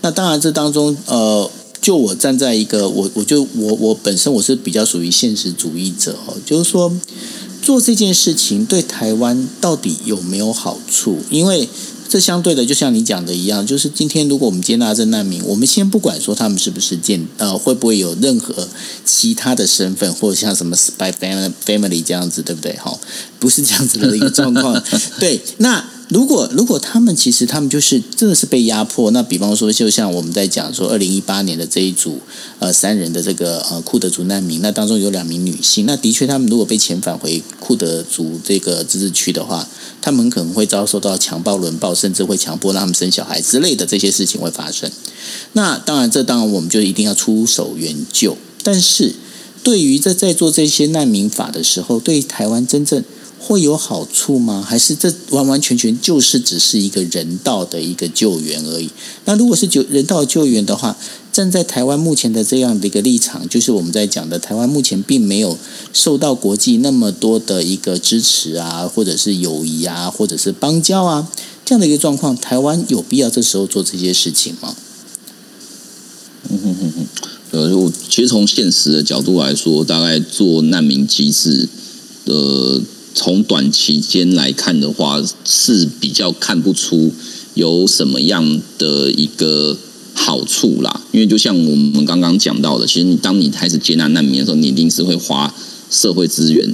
[0.02, 1.50] 那当然，这当中呃，
[1.82, 6.92] 就我站在一个我我就我我本身我是比较属于现实主义者哦，就是说
[7.62, 11.20] 做这件事情对台湾到底有没有好处？
[11.30, 11.68] 因为
[12.08, 18.68] 这相对的，就像你讲的一样，就是今天如果我们接纳这难民，我们先不管说他们是不是建呃会不会有任何
[19.06, 22.74] 其他的身份，或者像什么 spy family family 这样子，对不对？
[22.78, 22.98] 哈，
[23.38, 24.82] 不是这样子的一个状况。
[25.20, 25.86] 对，那。
[26.10, 32.20] 如果如果他们其实他们就是真的是被压迫，那比方说就像我们在讲说二零一八年的这一组
[32.58, 39.70] 呃三人的这个呃库德族难民，那当中有两名女性，那的确他们如果被遣返回库德族这个自治区的话，
[40.02, 44.92] 他们可能会遭受到强暴、轮暴，甚至会强迫让他们生小孩之类的这些事情会发生。
[45.54, 48.36] 那当然，这当然我们就一定要出手援救。
[48.64, 49.14] 但是
[49.62, 53.04] 对于在在做这些难民法的时候，对台湾真正。
[53.40, 54.62] 会有好处吗？
[54.68, 58.90] 还是这完完全全就是只是一个人道的一个救援而已？
[59.26, 60.96] 那如果是救人道救援的话，
[61.32, 65.58] 站在台湾目前的这样的一个立场，就是我们在讲的，台湾目前并没有
[65.94, 71.28] 受到国际那么多的一个支持啊，或者是友谊啊，或者是邦交啊
[71.66, 74.76] 这样的一个状况，台湾有必要这时候做这些事情吗？
[76.50, 77.08] 嗯哼哼哼，
[77.52, 81.70] 呃，其实从现实的角度来说，大概做难民机制
[82.26, 82.82] 的。
[83.20, 87.12] 从短期间来看的话，是比较看不出
[87.54, 89.78] 有什么样的一个
[90.14, 91.02] 好处啦。
[91.12, 95.54] 因为就像我们刚刚讲到的，其实你当你开始接纳难民的时候，你一定是会花
[95.92, 96.74] 社会资源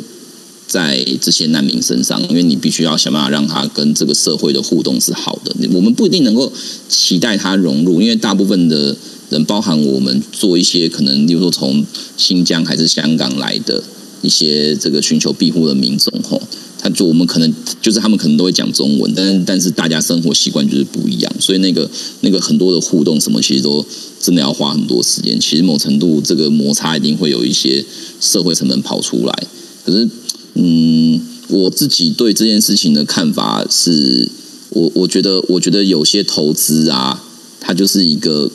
[0.67, 5.51] 在这些难民身上，因为你必须要想办法让他跟这个社会的互动是好的。
[5.73, 6.53] 我们不一定能够
[6.87, 8.95] 期待他融入，因为大部分的
[9.31, 11.83] 人，包含我们做一些可能，例如说从
[12.15, 13.83] 新疆还是香港来的。
[14.25, 16.41] 一些这个寻求庇护的民众，吼，
[16.79, 21.89] 他就我们可能就是他们可能都会讲中文，但是但是大家生活习惯就是不一样，所以那个
[22.21, 23.85] 那个很多的互动什么，其实都
[24.19, 25.39] 真的要花很多时间。
[25.39, 27.85] 其实某程度这个摩擦一定会有一些
[28.19, 29.47] 社会成本跑出来。
[29.85, 30.09] 可是，
[30.55, 34.27] 嗯，我自己对这件事情的看法是，
[34.69, 37.23] 我我觉得我觉得有些投资啊，
[37.59, 38.51] 它就是一个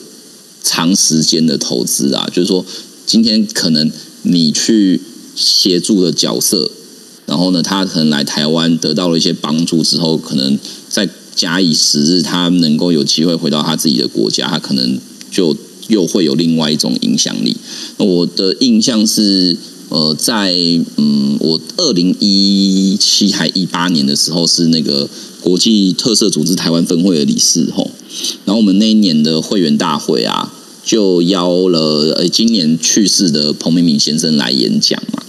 [0.63, 2.65] 长时间的投资啊，就是说
[3.05, 3.89] 今天可能
[4.23, 5.01] 你去。
[5.35, 6.71] 协助的角色，
[7.25, 10.59] 然后呢，他可能来台湾得到了一些帮助之后，可能
[10.89, 14.99] 在假以时日，他能够有机会回到他自己的国家，他可能
[15.31, 15.55] 就
[15.87, 17.55] 又会有另外一种影响力。
[17.97, 19.55] 那我的印象是，
[19.89, 20.53] 呃，在
[20.97, 25.09] 嗯，我二零一七还一八年的时候，是那个
[25.39, 27.89] 国际特色组织台湾分会的理事吼，
[28.45, 30.53] 然后我们那一年的会员大会啊。
[30.83, 35.23] 就邀了呃今年去世的彭明敏先生来演讲嘛。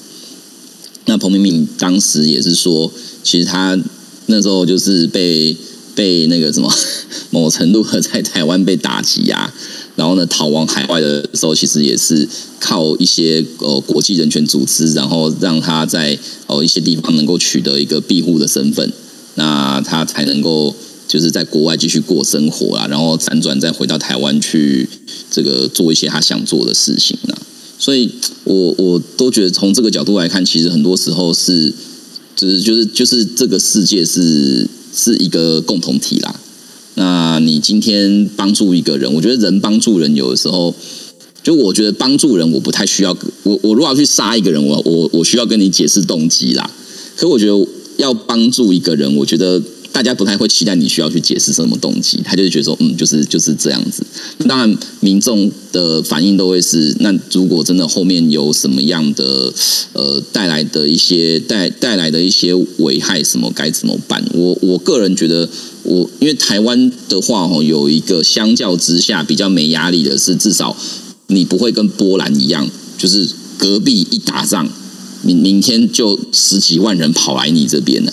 [1.07, 2.91] 那彭明敏当时也是说，
[3.23, 3.79] 其实他
[4.27, 5.57] 那时候就是被
[5.95, 6.73] 被那个什么
[7.31, 9.53] 某程度的在台湾被打击啊，
[9.97, 12.27] 然后呢逃亡海外的时候，其实也是
[12.61, 18.91] 靠一些呃国际人权组织，然后让他在哦一些地方能够取得一个庇护的身份，
[19.35, 20.75] 那他才能够。
[21.13, 24.89] 就是在国外继续过生活啊，然后辗转再回到台湾去，
[25.31, 27.37] 这个做一些他想做的事情啊。
[27.79, 28.11] 所以，
[28.45, 31.71] 我我都觉得从这个角度来看，其实很多时候是，
[32.35, 36.35] 就是就是就是这个世界是是一个共同体啦。
[36.95, 40.75] 那你今天帮助一个人，我觉得人帮助人有的时候，
[41.43, 46.71] 就我觉得帮助人，我不太需要我我如果要去杀一个人，我我我需要跟你解释动机啦。
[47.17, 49.61] 可我觉得要帮助一个人，我觉得。
[49.93, 54.03] 大家不太会期待你需要去解释什么动机，他就是觉得说，嗯，就是就是这样子。
[54.49, 59.53] 当然，民众的反应都会是，那如果真的后面有什么样的
[59.93, 64.25] 呃带来的一些带带来的一些危害，什么该怎么办？
[64.33, 65.49] 我我个人觉得，
[65.83, 70.77] 我因为台湾的话，哦，有一个相较之下比较没压力的是，至少
[71.27, 73.29] 你不会跟波兰一样，就是
[73.59, 74.69] 隔壁一打仗，
[75.23, 78.13] 明明天就十几万人跑来你这边了。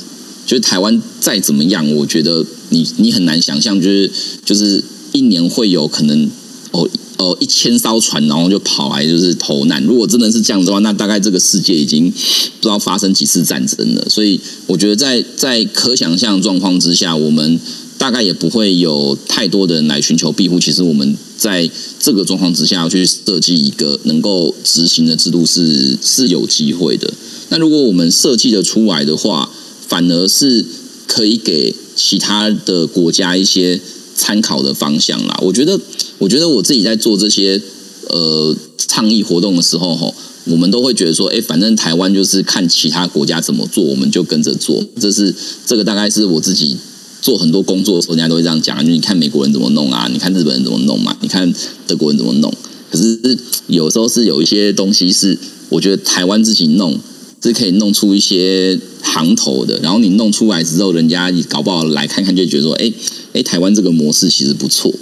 [0.49, 4.11] 就是台湾再怎么样，我觉得你你很难想象，就是
[4.43, 6.27] 就是一年会有可能
[6.71, 9.83] 哦哦一千艘船，然后就跑来就是投难。
[9.83, 14.09] 如果真的是这样的话，那大概这个世界已经不知道发生几次战争了。
[14.09, 17.59] 所以我觉得在在可想象状况之下，我们
[17.99, 20.59] 大概也不会有太多的人来寻求庇护。
[20.59, 21.69] 其实我们在
[21.99, 27.13] 这个状况之下去设计一个能够执行的制度是是有机会的。
[27.49, 29.51] 那如果我们设计的出来的话，
[29.89, 30.65] 反而是
[31.07, 33.81] 可以给其他的国家一些
[34.15, 35.37] 参考的方向啦。
[35.41, 35.77] 我觉得，
[36.19, 37.61] 我觉得我自己在做这些
[38.07, 40.13] 呃倡议活动的时候，吼，
[40.45, 44.81] 我们都会觉得说，哎，反正台湾就是看其他国家怎么做，我们就跟着做。
[45.01, 45.33] 这是
[45.65, 46.77] 这个大概是我自己
[47.21, 51.51] 做很多工作的时候，人家都会这样讲，就你看美国人怎么弄啊，你看日本人怎么弄嘛，你看
[51.87, 52.53] 德国人怎么弄。
[52.91, 53.37] 可是
[53.67, 55.37] 有时候是有一些东西是，
[55.69, 56.99] 我觉得台湾自己弄
[57.41, 62.91] 是可以弄出一些行头的，然后你弄出来之后，人家搞不好来看看就觉得说，哎
[63.33, 64.93] 哎，台湾这个模式其实不错。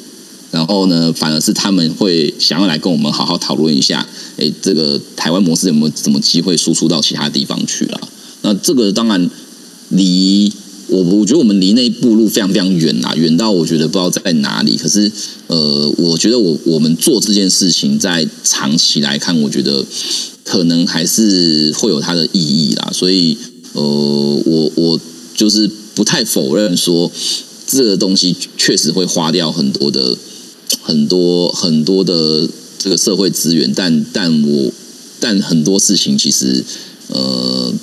[0.50, 8.00] 然后呢，反而是他们会想要来跟我们好好讨论一下，哎，这个台湾模式有没有什么机会输出到其他地方去了？
[8.44, 9.30] 那这个当然
[9.90, 10.52] 离
[10.88, 14.78] 我，我觉得我们离那一步路非常非常远啊，远到我觉得不知道在哪里。
[14.78, 15.12] 可是，
[15.48, 19.86] 呃，我觉得我我们做这件事情，在长期来看，我觉得
[20.46, 22.90] 可能还是会有它的意义啦。
[22.94, 23.38] 所以，
[23.78, 25.00] 呃，我我
[25.36, 27.12] 就是不太否认说，
[27.66, 30.18] 这个东西确实会花掉很多的。
[30.84, 32.48] 很多很多的
[32.78, 34.72] 这个社会资源，但但我
[35.20, 36.64] 但很多事情其实
[37.08, 37.74] 呃，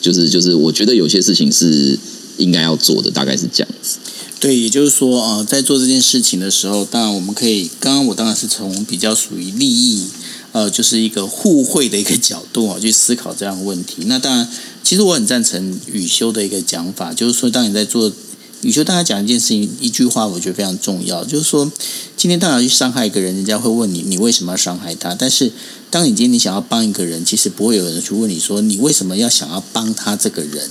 [0.00, 1.96] 就是就是我觉得有些事情是
[2.38, 3.98] 应该要做的，大概是这样子。
[4.40, 10.04] 对，也就是说啊，在做这件事情的时候，当然我们可以，刚刚我当然是从比较属于利益
[10.52, 14.04] 呃，就是一个互惠的一个角度啊，去思考这样的问题。
[14.06, 14.48] 那当然，
[14.82, 18.12] 其实我很赞成雨修的一个讲法，就是说，当你在做。
[18.62, 21.70] 宇修大家讲一件事情，一句话，我觉得非常重要，就是说，
[22.16, 25.14] 今天当然去伤害一个人，人家会问你，你为什么要伤害他？
[25.14, 25.50] 但是，
[25.90, 30.68] 当你今天你想要帮一个人，其实不会有人去问你说，你为什么要想要帮他这个人？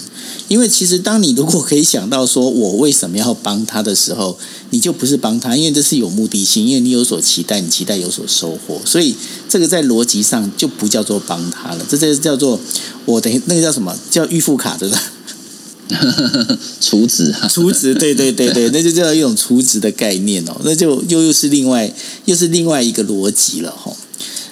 [0.48, 4.38] 因为其实，当你如果可以想到说我为什么要帮他的时候，
[4.70, 9.16] 你就不是帮他，因为这是有目的性，因为你有所期待，你期待有所收获，所以
[9.48, 12.60] 这个在逻辑上就不叫做帮他了，这这叫做
[13.06, 14.96] 我等于那个叫什么叫预付卡，对 不
[16.48, 16.58] 对？
[16.80, 21.92] 储值，储值，对对对对， 那就叫一种储值的概念哦，那就又又是另外
[22.26, 23.92] 又是另外一个逻辑了哈。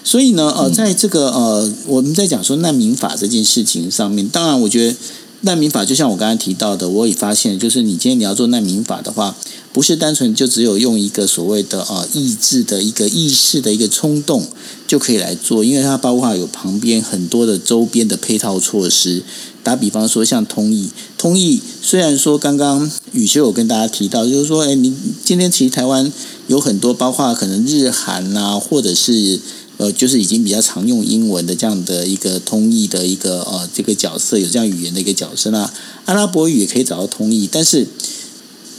[0.03, 4.95] 所以呢，呃，在这个呃，我们在讲说难民法这件事情上面，当然，我觉得
[5.41, 9.35] 难民法就像我刚才提到的，我也发现，就是你今天你要做难民法的话，
[9.73, 14.47] 不是单纯就只有用一个所谓的呃意志的一个意识的一个冲动
[14.87, 19.21] 就可以来做，因为它包括有旁边很多的周边的配套措施。
[19.67, 24.93] 打比方说，像通译，通译虽然说刚刚宇修有跟大家提到，就是说，哎，你
[25.25, 26.09] 今天其实台湾
[26.47, 29.41] 有很多，包括可能日韩啊，或者是
[29.75, 35.69] 呃，就是已经比较常用英文的这样的一个通译的一个呃这个角色，有这样语言的一个角色那
[36.05, 37.85] 阿拉伯语也可以找到通译，但是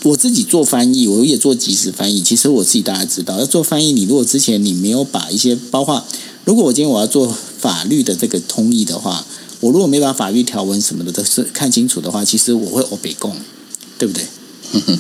[0.04, 2.22] 我自己做翻译，我也做即时翻译。
[2.22, 6.02] 其实我自己大家知道，要做翻译，你如果之前你没有把一些包括，
[6.46, 9.26] 如果我今天我要做法律的这个通译的话。
[9.60, 13.34] 我如果没把法律条文什么的都是看清楚的话，其实我会我北共，
[13.98, 14.24] 对不对？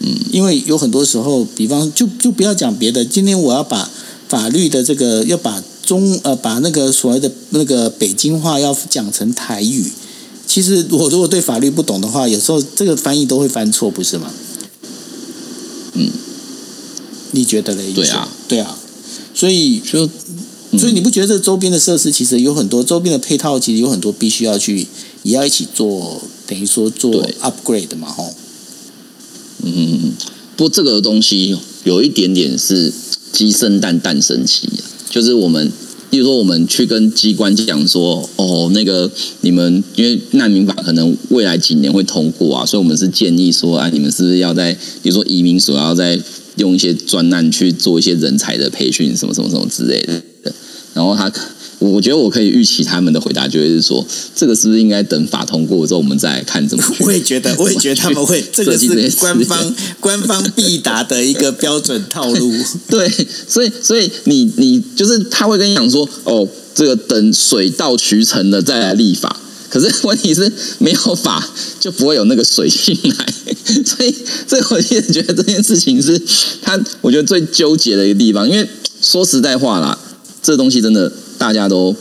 [0.00, 3.90] 嗯，因为有很多时候，比方就就不要讲别的，今天我要把
[4.28, 9.84] 法律的这个要把中呃把那个所谓的那个北京话要讲成台语，
[10.46, 14.30] 其实我如果对法律不懂的话，有时候这个翻译都会翻错，不是吗？
[15.94, 16.10] 嗯，
[17.32, 17.92] 你觉得嘞？
[17.92, 18.78] 对啊，对啊，
[19.34, 20.08] 所以就。
[20.76, 24.86] 所以你不觉得这周边的设施其实有很多周边的配套，其实有很多必须要去
[25.22, 28.34] 也要一起做，等于说做 upgrade 嘛，吼。
[29.64, 30.12] 嗯，
[30.56, 32.92] 不过这个东西有一点点是
[33.32, 34.68] 鸡生蛋，蛋生鸡
[35.08, 35.72] 就是我们，
[36.10, 39.10] 例如说我们去跟机关讲说，哦，那个
[39.40, 46.20] 你们因为难民法可能未来几年会通过啊，所以我们是建议说啊，你们是不是要在比如说移民所要在
[46.56, 50.22] 用一些专案去做一些人才的培训，什么什么什么之类的。
[50.98, 51.32] 然后他，
[51.78, 56.84] 我觉得我可以预期他们的回答就会是说，这个是不是应该等法通过之后我们再看怎么？
[57.06, 58.88] 我也觉得，我也觉得他们会，这个是
[59.20, 62.52] 官方官方必答的一个标准套路。
[62.90, 63.08] 对，
[63.46, 69.40] 所以所以你你就是他会跟你讲说，哦，这个等水到渠成的再来立法。
[69.68, 73.26] 可是 问题是没有法就不会有那个水进来，
[73.84, 74.12] 所以
[74.48, 76.20] 所以我一直觉得这件事情是
[76.60, 78.68] 他我觉得最纠结的一个地方，因为
[79.00, 79.96] 说实在话啦。
[80.42, 81.94] 这东西真的大家都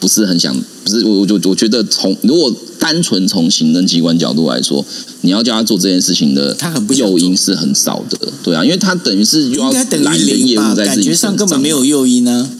[0.00, 4.84] 不是很想，不是我我就我觉得从如果单纯从行政机关角度来说，
[5.22, 12.50] 你要叫他做这件事情的，他很不诱因是很少的，对啊，因为他等于是应该等于业务在感觉上根本没有诱因呢。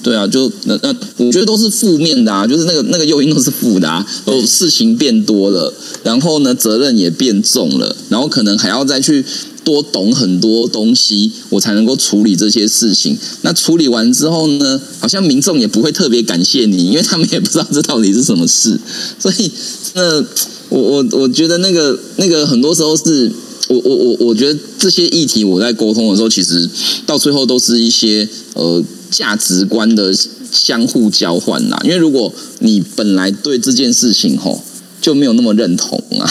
[0.00, 3.88] 对啊，就那那我觉得都是负面的啊，就是那个那个诱因都是负的，
[4.26, 9.24] 哦，事情变多了，然后呢责任也变重了，然后可能还要再去。
[9.68, 13.18] 多懂很多东西，我才能够处理这些事情。
[13.42, 14.80] 那处理完之后呢？
[14.98, 18.80] 好像民众也不会特别感谢你，因为他们也不知道这到底是什么事。
[19.18, 19.50] 所以，
[19.92, 20.24] 那
[20.70, 23.30] 我我我觉得那个那个很多时候是，
[23.68, 26.66] 我我我我觉得这些议题我在沟通的时候，其实
[27.04, 30.14] 到最后都是一些呃价值观的
[30.50, 31.78] 相互交换啦。
[31.84, 34.64] 因为如果你本来对这件事情吼
[35.02, 36.24] 就没有那么认同啊，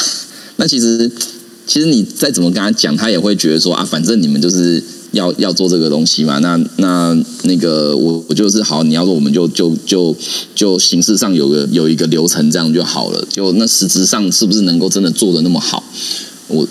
[0.56, 1.12] 那其实。
[1.68, 6.40] 其实你再怎么跟他讲，他也会觉得说啊，反正你们就是要要做这个东西嘛。
[6.40, 10.16] 那那那个我我就是好，你要做我们就就就
[10.56, 13.24] 就形式上有个有一个流程这样就好了。
[13.30, 15.84] 就那实质上是不是能够真的做的那么好？
[16.48, 16.66] 我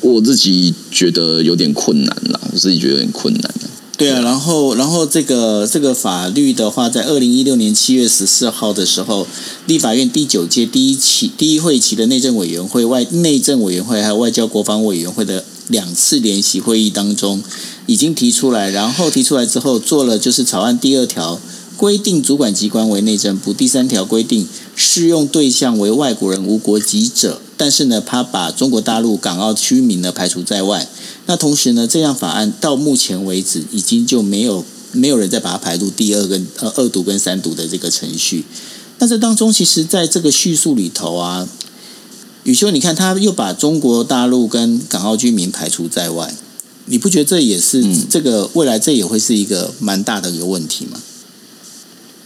[0.00, 3.54] 我自己觉得有点困难啦，我自己觉得有点困难。
[4.00, 9.26] 对啊，然后然后这个这个法律的话，在二零一六年七月十四号的时候，
[9.66, 17.42] 立法院第九届第一期第一会期的内政委员会、外内政委员会还有外交国防委员会的两次联席会议当中，
[17.84, 21.38] 已经提出来，然后提出来之后做了就是草案第二条
[21.76, 30.88] 规定主管机关为内政部，第三条规定适用对象为外国人无国籍者，但是呢，他把中国大陆港澳居民呢排除在外。
[31.30, 38.44] 那同时呢，这样法案到目前为止已经就没有没有人再把它排入第二跟呃二读跟三读的这个程序。
[38.98, 41.48] 那这当中，其实在这个叙述里头啊，
[42.42, 46.34] 宇修，你看他又把中国大陆跟港澳居民排除在外，
[46.86, 51.00] 你不觉得这也是、嗯这个未来这也会是一个蛮大的一个问题吗？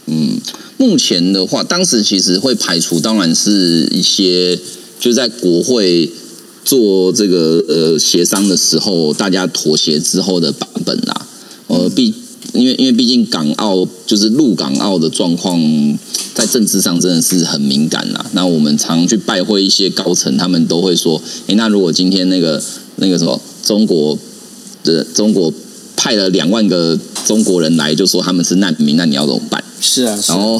[0.07, 0.41] 嗯，
[0.77, 4.59] 目前的话，当时其实会排除，当然是一些
[4.99, 6.11] 就在国会
[6.65, 11.25] 做这个呃协商的时候，大家妥协之后的版本啦。
[11.67, 12.13] 呃，毕
[12.53, 15.61] 因为因为毕竟港澳就是陆港澳的状况，
[16.33, 18.25] 在政治上真的是很敏感啦。
[18.33, 22.61] 那我们常去拜会一些高层，他们都会说：，诶，那如果今天那个
[22.95, 24.17] 那个什么中国
[24.83, 25.53] 的中国
[25.95, 29.63] 派了两万个中国人来，就说他们是难民，那你要怎么办？
[29.79, 30.59] 是啊，是啊然后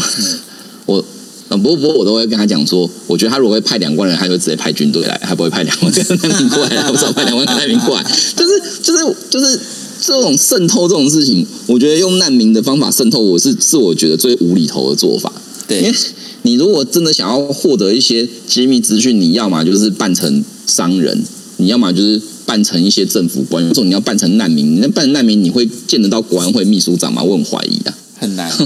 [0.86, 1.03] 我。
[1.48, 8.04] 呃，不过不过我都会跟他讲说，我觉得他如果会派两万人，他就直接派军队来，他不会派两万个难民过来，他不知道派两万个难民过来，
[8.36, 9.60] 就是就是就是
[10.02, 15.32] 这种渗透这种事情，我觉得用难民的方法渗透，我是是我觉得最无厘头的做法。
[15.70, 15.96] 因为对
[16.43, 21.24] 你如果真的想要获得一些机密资讯，你要么就是扮成商人，
[21.58, 27.24] 你要么就是扮成一些政府官员，这种你要扮成难民，你那扮成难民，你会见得到国安会秘书长吗？
[27.24, 27.93] 我很怀疑啊。
[28.18, 28.51] 很难。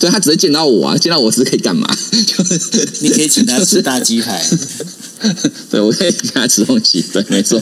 [0.00, 1.86] 对他只会见到我啊，见到我是可以干嘛？
[2.26, 2.58] 就是
[3.00, 4.42] 你可以请他吃大鸡排，
[5.70, 7.60] 对，我可以跟他吃东西，对，没错。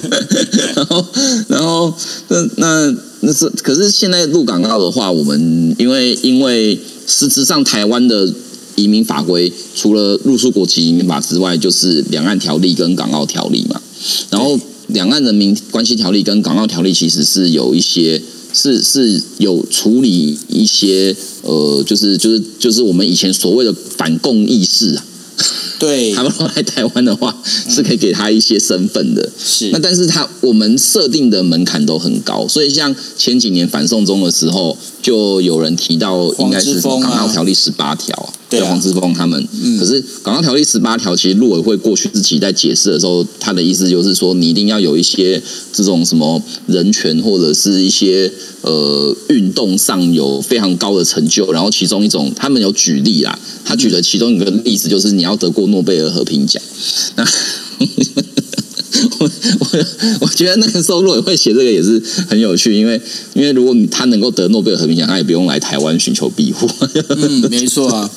[0.76, 1.04] 然后，
[1.48, 1.92] 然后，
[2.28, 6.78] 那那那是，可是现在入港澳的话，我们因为因为
[7.08, 8.32] 实质上台湾的
[8.76, 13.82] 移民法规，除了入出国籍移民法之外，就是两岸条例跟港澳条例嘛。
[14.30, 18.22] 然后，两岸人民关系条例跟港澳条例其实是有一些。
[18.52, 25.04] 是是有处理一些呃，就是就是就是我们以前所谓的反共意识啊，
[25.78, 29.30] 对他，们来台湾的话，是可以给他一些身份的。
[29.38, 39.46] 是那但是他我们设定的门槛都很高，所以像前几年反送中的时候，就有人提到应该是港澳条例十八条，对啊黄之锋他们。
[39.62, 45.40] 嗯可是港澳条例十八条，其实陆委会过去自己在解释的时候，他的意思就是说，你一定要有一些
[45.72, 48.30] 这种什么人权或者是一些
[48.62, 56.62] 呃运动上有非常高的成就，然后其中一种他们有举例啦，他举的其中一个例子就是你要得过诺贝尔和平奖。
[57.16, 57.24] 那
[59.20, 59.68] 我我
[60.22, 63.00] 我觉得那个时候陆委会写这个也是很有趣，因为
[63.34, 66.68] 因为如果他能够得诺贝尔和平奖，他也不用来台湾寻求庇护。
[67.08, 68.10] 嗯，没错啊，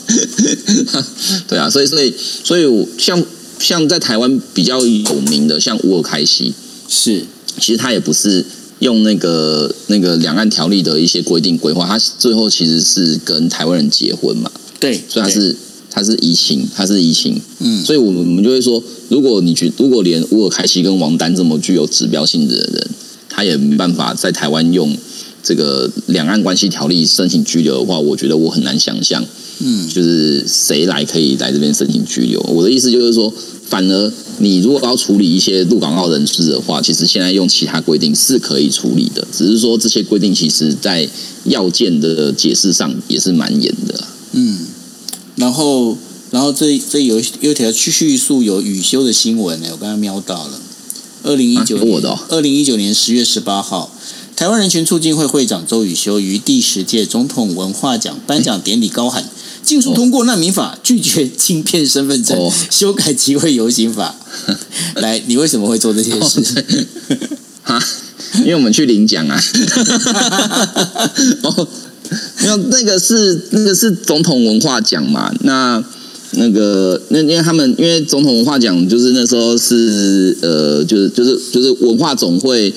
[1.48, 3.24] 对啊，所以所以所以我像
[3.60, 6.54] 像在台湾比较有名的，像乌尔开西，
[6.90, 7.26] 是
[7.60, 8.44] 其实他也不是
[8.80, 14.50] 用那个那个两岸条例的一些规定规划，他最后其实是跟台湾人结婚嘛，
[14.80, 15.56] 对，对所以他是
[15.92, 22.88] 他是移情，他是移情，嗯所以我们我们就会说，如果你觉如果连乌尔凯西跟王丹这么具有指标性质的人，
[23.30, 24.96] 他也没办法在台湾用
[25.44, 29.24] 这个两岸关系条例申请拘留的话，我觉得我很难想象，
[29.60, 32.40] 嗯就是谁来可以来这边申请拘留。
[32.42, 33.34] 我的意思就是说，
[33.66, 41.08] 反而你如果要处理一些陆港澳人士的话，其实现在用其他规定是可以处理的，只是说这些规定其实在
[41.46, 44.04] 要件的解释上也是蛮严的。
[44.34, 44.58] 嗯，
[45.36, 45.98] 然后
[46.30, 50.60] 然后这这有有一条叙述有雨修的新闻呢，我刚刚瞄到了，
[51.24, 53.92] 二零一九年我的哦二零一九年十月十八号。
[54.34, 59.30] 台湾人权促进会会长周宇修于第十届总统文化奖颁奖典礼高喊
[59.62, 64.16] ：“尽速通过难民法，拒绝晶片身份证，哦修改集会游行法。
[64.96, 66.66] ”来，你为什么会做这些事？
[67.62, 67.80] 哈，
[68.40, 69.40] 因为我们去领奖啊。
[71.44, 71.68] 哦，
[72.42, 75.34] 没有，那个是那个是总统文化奖嘛？
[75.42, 75.84] 那
[76.32, 82.74] 那个那因为他们因为总统文化奖就是那时候是呃，就是就是就是文化总会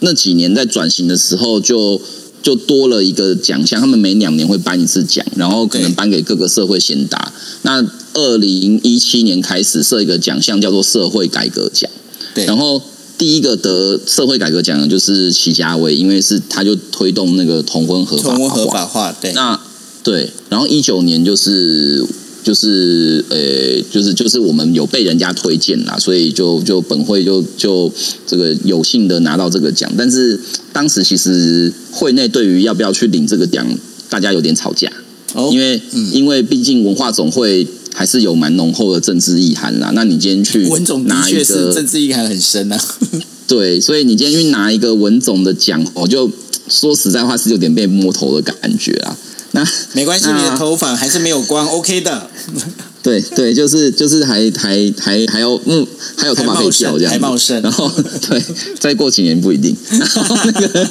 [0.00, 2.00] 那几年在转型的时候就。
[2.40, 7.32] 就多了一个奖项，他们每两年会颁一次奖，然后可能颁给各个社会贤达。
[7.62, 7.84] 那
[8.14, 11.90] 二零一七年开始设一个奖项，叫做社会改革奖。
[12.36, 12.80] 对，然后
[13.18, 18.36] 第一个得社会改革奖的就是齐家威，因为是他就推动那个同婚合法化。
[18.36, 19.60] 同婚合法化，对，那
[20.04, 22.06] 对，然后一九年就是
[22.44, 27.92] 就是呃，就是就是我们有被人家推荐啦，所以就就本会就就
[28.26, 30.38] 这个有幸的拿到这个奖，但是
[30.72, 33.66] 当时其实会内对于要不要去领这个奖，
[34.08, 34.90] 大家有点吵架，
[35.34, 36.12] 哦因为、嗯。
[36.14, 39.90] 因为毕竟文化总会还是有蛮浓厚的政治意涵啦。
[39.94, 42.80] 那你今天去文总的拿一确是个政治意涵很深啊。
[43.46, 46.30] 对，所以你今天去拿一个文总的奖，我就
[46.68, 49.16] 说实在话是有点被摸头的感觉啊。
[49.52, 52.28] 那 没关系，你的头发还是没有光，OK 的。
[53.00, 55.86] 对对，就是就是还还还还要嗯，
[56.16, 57.90] 还有头发可以掉这样子，还茂盛然后
[58.28, 58.42] 对，
[58.78, 59.74] 再过几年不一定。
[59.90, 60.88] 然后那个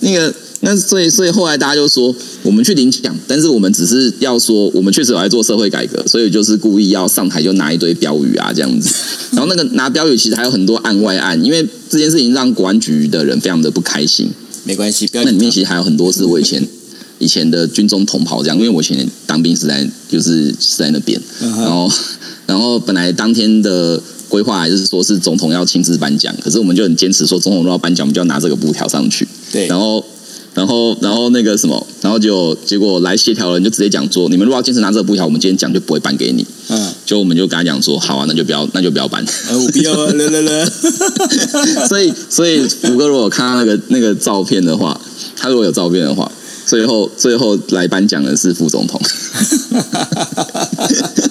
[0.00, 8.94] 那个那所以所以后来大家就说，我们去领奖，但是我们只是要说，我们确实有在做社会改革，所以就是故意要上台就拿一堆标语啊这样子。
[9.32, 14.28] 然后那个拿标语其实还有很多案外案，因为这件事情让国安局的人非常的不开心。
[14.64, 16.62] 没关系，不要那里面其实还有很多是我以前
[17.18, 21.90] 以前的军中同袍这样，因为我以前当兵是在就是是在那边，然后
[22.44, 23.98] 然后本来当天的
[24.28, 30.04] 规划还是说是总统要亲自颁奖，可是我们就很坚持说总统若要颁奖，我们就要拿这个布条上去，对，然后。
[30.54, 36.44] 然后，然后那个什么，然后就结果来协调的人就直接讲说，你们如果要坚持拿这个布条，我们今天奖就不会颁给你。
[36.68, 39.24] 嗯，就我们就跟他讲说，好啊，那就不要， 那就不要颁。
[39.48, 40.70] 呃，我不要啊，了了了。
[41.88, 45.00] 所以，所以福哥如果看到那个那个照片的话，
[45.36, 46.30] 他如果有照片的话，
[46.66, 49.00] 最后最后来颁奖的是副总统。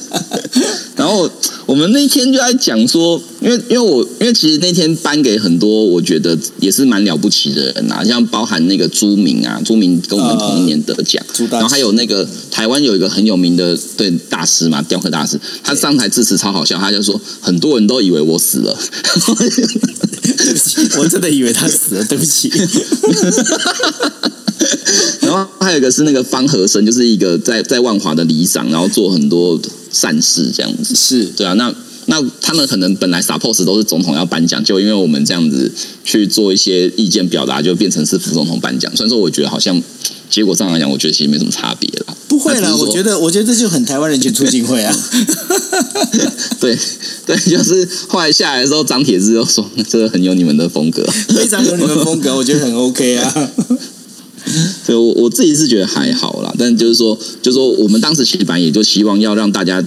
[1.70, 18.76] 我们那天就在讲说，因为因为我因为其实那天颁给很多我觉得也是蛮了不起的人啊，像包含那个朱明啊，朱明跟我们同一年得奖，然后还有那个台湾有一个很有名的对大师嘛，雕刻大师，他上台致辞超好笑，他就说很多人都以为我死了。
[20.40, 22.52] 对不起，我真的以为他死了，对不起。
[25.30, 29.60] 然后还有一个是那个方和生，就是一个在在万华的里长，然后做很多
[29.92, 30.96] 善事这样子。
[30.96, 31.72] 是，对啊，那
[32.08, 35.72] 那他们可能本来 suppose 都是总统要颁奖，就因为我们这样子
[36.04, 38.92] 去做一些意见表达，就变成是副总统颁奖。
[38.96, 39.80] 虽然说我觉得好像
[40.32, 42.16] 结果上来讲，我觉得其实没什么差别啦。
[42.28, 44.92] 不会啦，那只是说我觉得，我觉得这就很台湾人权促进会啊。
[46.60, 46.76] 对
[47.28, 51.04] 对，就是后来下来的时候，张铁志又说 这个很有你们的风格。
[51.30, 53.52] 非常有你们风格，我觉得很 OK 啊。
[54.86, 59.84] 所以我我自己是觉得还好啦，但就是说，就是说我们当时其实本来也就希望要让大家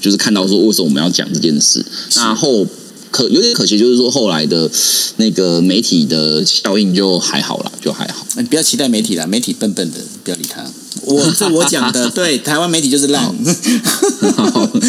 [0.00, 1.84] 就是看到说为什么我们要讲这件事，
[2.16, 2.66] 那后
[3.10, 4.70] 可有点可惜，就是说后来的
[5.18, 8.26] 那个媒体的效应就还好啦，就还好。
[8.36, 10.64] 你不要期待媒体啦，媒体笨笨的，不要理他。
[11.02, 13.24] 我这我讲的， 对，台湾媒体就是烂，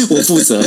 [0.08, 0.60] 我负责。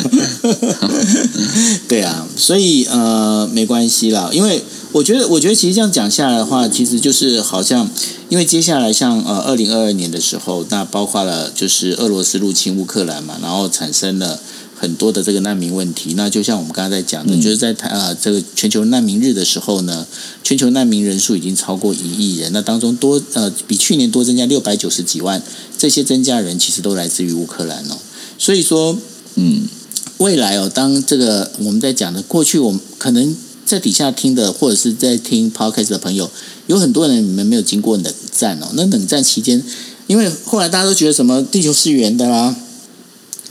[1.87, 7.89] 对啊，所以呃没关系啦，因为我觉得，我觉得其实这样讲下来的话，其实就是好像，
[8.29, 14.39] 因为接下来像呃二零二二年的时候，那包括了就是俄罗斯入侵乌克兰嘛，然后产生了。
[14.81, 20.07] 很多的这个难民问题，那就像我们刚才在讲的，嗯就是在台呃这个全球难民日的时候呢，
[20.41, 25.43] 全球难民人数已经超过一亿人，那当中多呃比去年多增加六百九十几万，
[25.77, 27.97] 这些增加人其实都来自于乌克兰哦，
[28.37, 28.97] 所以说
[29.35, 29.67] 嗯，
[30.19, 33.35] 未来哦，当这个我们在讲的过去，我们可能
[33.69, 36.29] 在底下听的或者是在听 podcast 的朋友，
[36.67, 39.63] 有很多人你们没有经过冷战哦，那冷战期间，
[40.07, 42.55] 因为后来大家都觉得什么地球是圆的啦。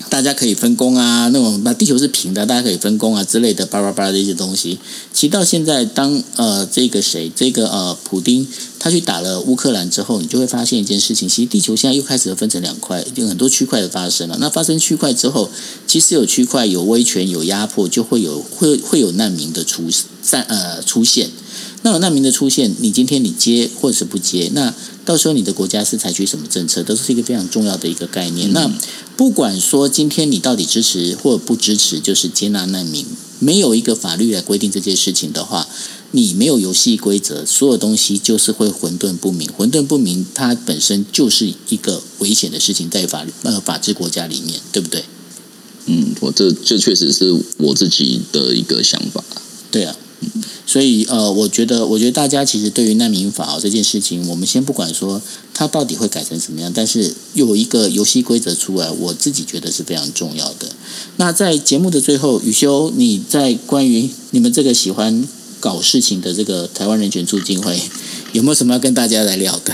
[0.08, 4.78] 大家可以分工啊，那种把地球是平的，大家可以分工啊之类的，巴拉巴拉的一些东西。
[5.12, 8.46] 其实到现在，当呃这个谁，这个呃普丁
[8.78, 14.36] 他去打了乌克兰之后，你就会发现一件事情，其实地球现在又开始分成两块，有很多区块的发生了。
[14.40, 15.50] 那发生区块之后，
[15.86, 19.84] 其实有区块有威权有压迫，就会有会会有难民的出
[20.22, 21.30] 散呃出现。
[21.82, 24.74] 那有难民的出现，你今天你接或者是不接，那
[25.04, 28.52] 到时候你的国家是采取什么政策，都是一个非常重要的一个概念。
[28.52, 28.70] 那
[29.16, 33.06] 不管说今天你到底支持或不支持，就是接纳难民，
[33.38, 35.68] 没有一个法律来规定这件事情的话，
[36.10, 39.48] 你没有游戏规则，所有东西就是会混沌不明。
[39.52, 45.04] 混沌不明，它本身就是一个危险的事情，在法律呃法治国家里面，对不对？
[45.86, 49.24] 嗯，我这这确实是我自己的一个想法。
[49.70, 49.96] 对啊，
[50.68, 55.22] 所以呃，我觉得，我觉得大家其实对于难民法、这件事情，我们先不管说
[55.54, 60.68] 它到底会改成什么样，但是有一个游戏规则出来，我自己觉得是非常重要的。
[61.16, 65.26] 那在节目的最后，宇修，你在关于你们这个喜欢
[65.58, 67.80] 搞事情的这个台湾人权促进会，
[68.32, 69.72] 有没有什么要跟大家来聊的？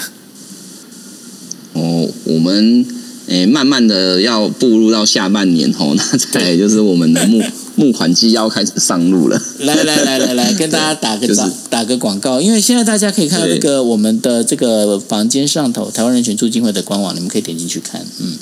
[1.73, 2.87] 哦，我们
[3.27, 7.43] 诶、慢慢的要步入到下半年哦，那再就是我们的目
[7.77, 9.41] 募款季要开始上路了。
[9.61, 18.05] 来来来来来，跟大家打个 就是打打个广告，因为现在大家可以看到这个我们的这个房间上头台湾人权促进会的官网，你们可以点进去看。
[18.21, 18.35] 嗯，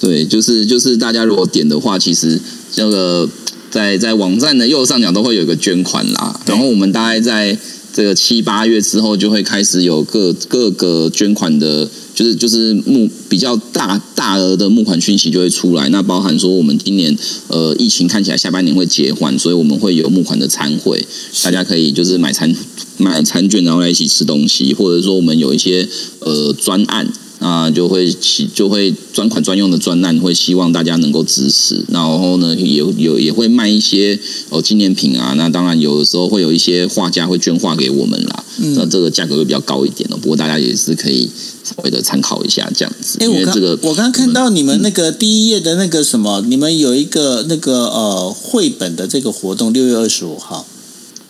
[0.00, 2.40] 对，就是就是大家如果点的话，其实
[2.74, 3.28] 那个
[3.70, 6.40] 在在网站的右上角都会有一个捐款啦。
[6.46, 7.56] 然后我们大概在
[7.92, 15.88] 这个七八月之后，就会开始有各各个捐款的，就是就是募比较大大额的募款讯息就会出来。
[15.90, 21.06] 那包含说我们今年呃疫情看起来下半年会结缓，所以我们会有募款的餐会，
[21.44, 22.52] 大家可以就是买餐
[22.96, 25.86] 买餐券，然后来一起吃东西，或者说我们有一些
[26.20, 27.06] 呃专案。
[27.38, 31.84] 啊，就会希就会专款专用的专案，会希望大家能够支持。
[31.88, 35.34] 然后呢，也有也会卖一些哦纪念品啊。
[35.36, 38.44] 那当然有的时候会有一些画家会捐画给我们啦。
[38.58, 40.16] 嗯那这个价格会比较高一点哦。
[40.16, 41.28] 不过大家也是可以
[41.66, 50.64] 稍微的参考一下这样子，哎，我刚因为这个我刚刚看到你们那个第一页的那个什么，你们有一个那个呃绘本的这个活动，六月二十五号。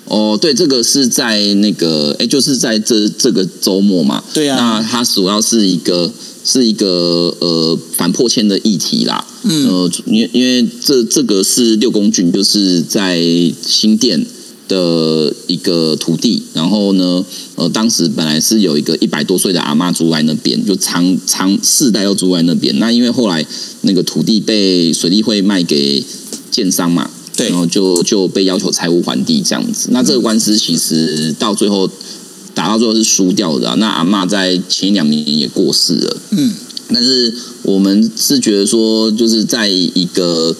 [0.08, 4.22] 哦，对，这个是在那个，哎，就是在这这个周末嘛。
[4.32, 6.12] 对啊那它主要是一个
[6.44, 9.26] 是一个呃反破千的议题啦。
[9.42, 13.20] 嗯呃，因为因为这这个是六公郡，就是在
[13.66, 14.24] 新店
[14.68, 22.76] 的一个土地，然后呢，呃，当时本来是有一个一百多岁的阿妈住在那边，就长长世代都住在那边。
[22.78, 23.46] 那因为后来
[23.82, 26.04] 那个土地被水利会卖给
[26.50, 29.88] 建商嘛，对然后就就被要求财务还地这样子。
[29.92, 31.88] 那这个官司其实到最后
[32.54, 36.54] 打到最后是输掉的啊、那阿嬷在前两年也过世了，嗯，
[36.92, 40.54] 但是我们是觉得说，就是在一个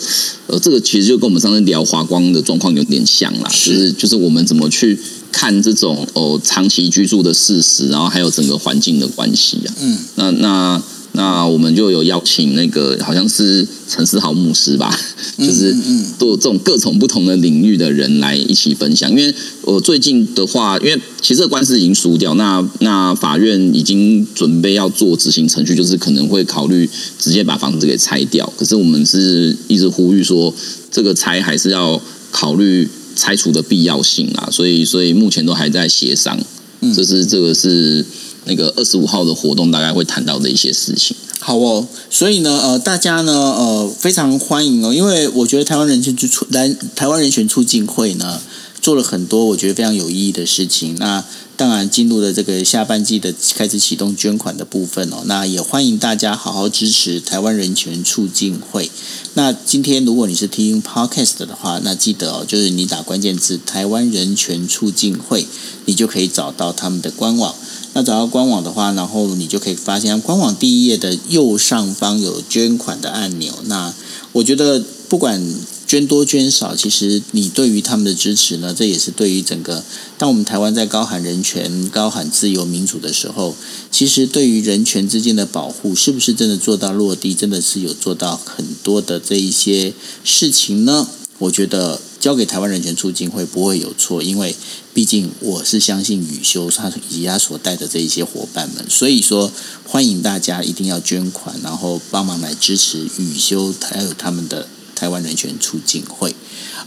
[0.47, 4.99] 呃，这个其实就跟我们上次聊华光的状况有点像啦，是就是就是我们怎么去
[5.31, 9.74] 看这种哦长期居住的事实，然后还有整个环境的关系啊。
[9.81, 10.83] 嗯，那那
[11.16, 14.96] 那我们就有邀请那个好像是陈思豪牧师吧，
[15.38, 15.74] 就是
[16.18, 19.10] 做这种各种不同的领域的人来一起分享。
[19.10, 26.88] 因为我最近的话，因为其实这个官司已经输掉，那那法院已经准备要做执行程序，就是可能会考虑
[27.18, 28.52] 直接把房子给拆掉。
[28.56, 30.54] 可是我们是一直呼吁说，
[30.92, 32.00] 这个拆还是要
[32.30, 32.86] 考虑
[33.16, 36.38] 拆除的必要性啊，所以所以目前都还在协商。
[36.82, 38.04] 嗯这是这个是
[38.47, 41.16] 那个二十五号的活动大概会谈到的一些事情。
[41.38, 48.40] 好哦，所以呢，呃，大家呢，呃，非常欢迎哦，因为我觉得台湾人权促来台湾人权促进会呢，
[48.80, 50.97] 做了很多我觉得非常有意义的事情。
[50.99, 51.22] 那
[51.57, 58.90] 当然进入了这个下半季的开始启动捐款的部分哦，那也欢迎大家好好支持台湾人权促进会。
[59.34, 65.47] 那今天如果你是听 podcast 的话，那记得哦，就是你打关键字“台湾人权促进会”，
[65.86, 67.55] 你就可以找到他们的官网。
[67.97, 73.55] 那找到官网的话，然后你就可以发现官网第一页的右上方有捐款的按钮。
[73.64, 73.94] 那
[74.32, 75.42] 我觉得不管
[75.86, 79.82] 捐多捐少，其实你对于他们的支持呢，这也是对于整个
[80.18, 83.57] 当我们台湾在高喊人权、高喊自由民主的时候，
[83.90, 91.09] 其实对于人权之间的保护，是不是真的做到落地，真的是有做到很多的这一些事情呢？
[91.38, 94.53] 我觉得交给台湾人权促进会不会有错，因为
[94.93, 99.53] 毕竟我是相信宇修他以及他所带的这一些伙伴们，所以说
[99.85, 104.66] 欢迎大家一定要捐款，然后帮忙来支持宇修还有他们的
[104.97, 106.35] 台湾人权促进会。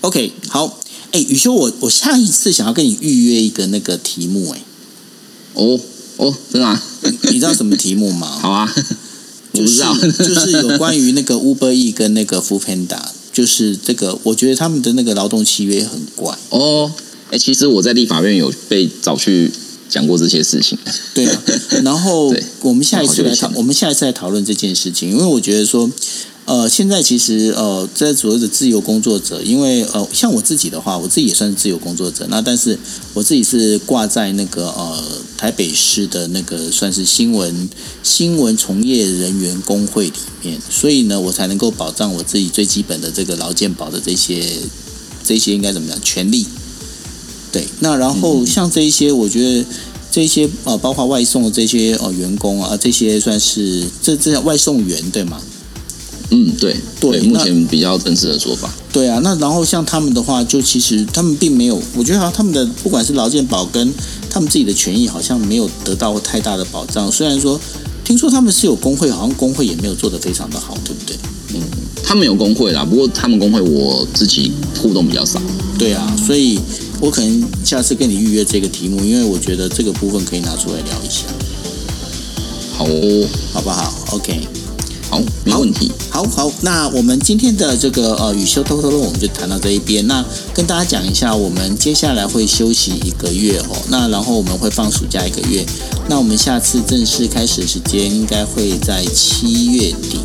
[0.01, 0.77] OK，好，
[1.13, 4.61] 哎，宇修，我我下一次想要跟你预约一个那个题目，哎，
[5.53, 5.79] 哦
[6.17, 6.83] 哦，真的、啊？
[7.31, 8.27] 你知道什么题目吗？
[8.27, 8.75] 好啊，
[9.53, 9.77] 就是
[10.11, 12.99] 就是有关于那个 Uber E 跟那个 f o o Panda，
[13.39, 16.37] 就是这个，我觉得他们的那个劳动契约很怪。
[16.49, 16.91] 哦，
[17.31, 19.49] 哎、其实我在立法院有被找去
[19.87, 20.77] 讲过这些事情。
[21.13, 21.41] 对啊，
[21.85, 25.89] 然后 我们下一次来讨，我们下一次来讨论这件事情，因为我觉得说，
[26.45, 32.75] 呃，现在其实呃，在所谓的自由工作者，因为呃，像我自己的话，我自己也算是自由工作者，那但是
[33.13, 35.03] 我自己是挂在那个呃
[35.37, 37.69] 台北市的那个算是新闻
[38.01, 44.43] 新闻从业人员工会里面，所以呢，我才能够保障我自己最基本的这个劳健保的这些
[45.23, 46.47] 这些应该怎么讲权利。
[47.51, 49.65] 对，那然后像这一些，我觉得
[50.11, 55.39] 这些呃，包括外送的这些呃员工啊，这些算是这这叫外送员对吗？
[56.31, 58.69] 嗯，对对那目前比较正式的说法。
[58.91, 63.93] 对啊，那然后像他们的话，就其实他们并没有，我觉得好像他们的不管是劳健保跟
[64.29, 67.11] 他们自己的权益，好像没有得到太大的保障。
[67.11, 67.59] 虽然说
[68.03, 71.15] 听说他们是有工会，好像工会也没有做得非常的好，对不对？
[71.53, 71.61] 嗯
[72.03, 74.51] 他们有工会啦，不过他们工会我自己
[74.81, 75.39] 互动比较少。
[75.77, 76.59] 对啊，所以
[76.99, 81.25] 我可能下次跟你预约这个题目，因为我觉得这个部分可以拿出来聊一下。
[82.75, 84.58] 好哦，好不好？OK。
[85.09, 85.91] 好，没问题。
[86.09, 90.05] 好好，那我们今天的这个呃雨修偷偷乐，我们就谈到这一边。
[90.05, 93.75] 那跟大家讲一下，我们接下来会休息一个月哦。
[93.89, 95.65] 那然后我们会放暑假一个月。
[96.07, 100.19] 那我们下次正式开始的时间应该会在七月底。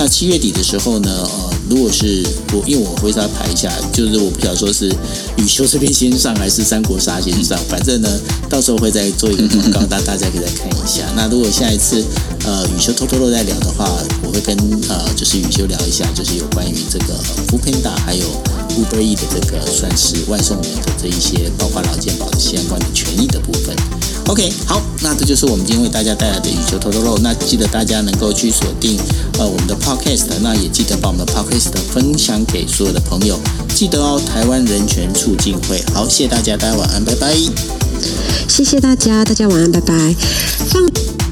[0.00, 4.88] 那七月底的时候呢，呃，如果是我，因为我会再排一下，就是我不晓得说是
[5.36, 8.08] 雨修这边先上还是三国杀先上，反正呢，
[8.48, 11.04] 到时候会再做一个广告，大大家可以再看一下。
[11.14, 12.02] 那如果下一次
[12.46, 14.56] 呃雨修偷偷的在聊的话，我会跟
[14.88, 17.12] 呃就是雨修聊一下，就是有关于这个
[17.48, 18.24] f o o Panda 还有
[18.80, 23.76] Uber E 的这个算是外送员的这一些，包括劳健保的相关的权益的部分。
[24.26, 27.18] OK，好，那这就是我们今天为大家带来的羽球偷偷漏。
[27.18, 28.96] 那记得大家能够去锁定
[29.38, 33.38] 呃我们的 Podcast，那也记得把我们的 Podcast 分享给所有的朋友。
[33.74, 35.82] 记得哦，台湾人权促进会。
[35.92, 37.34] 好，谢谢大家，大家晚安，拜拜。
[38.46, 40.14] 谢谢大家，大家晚安，拜拜。
[40.68, 41.29] 放。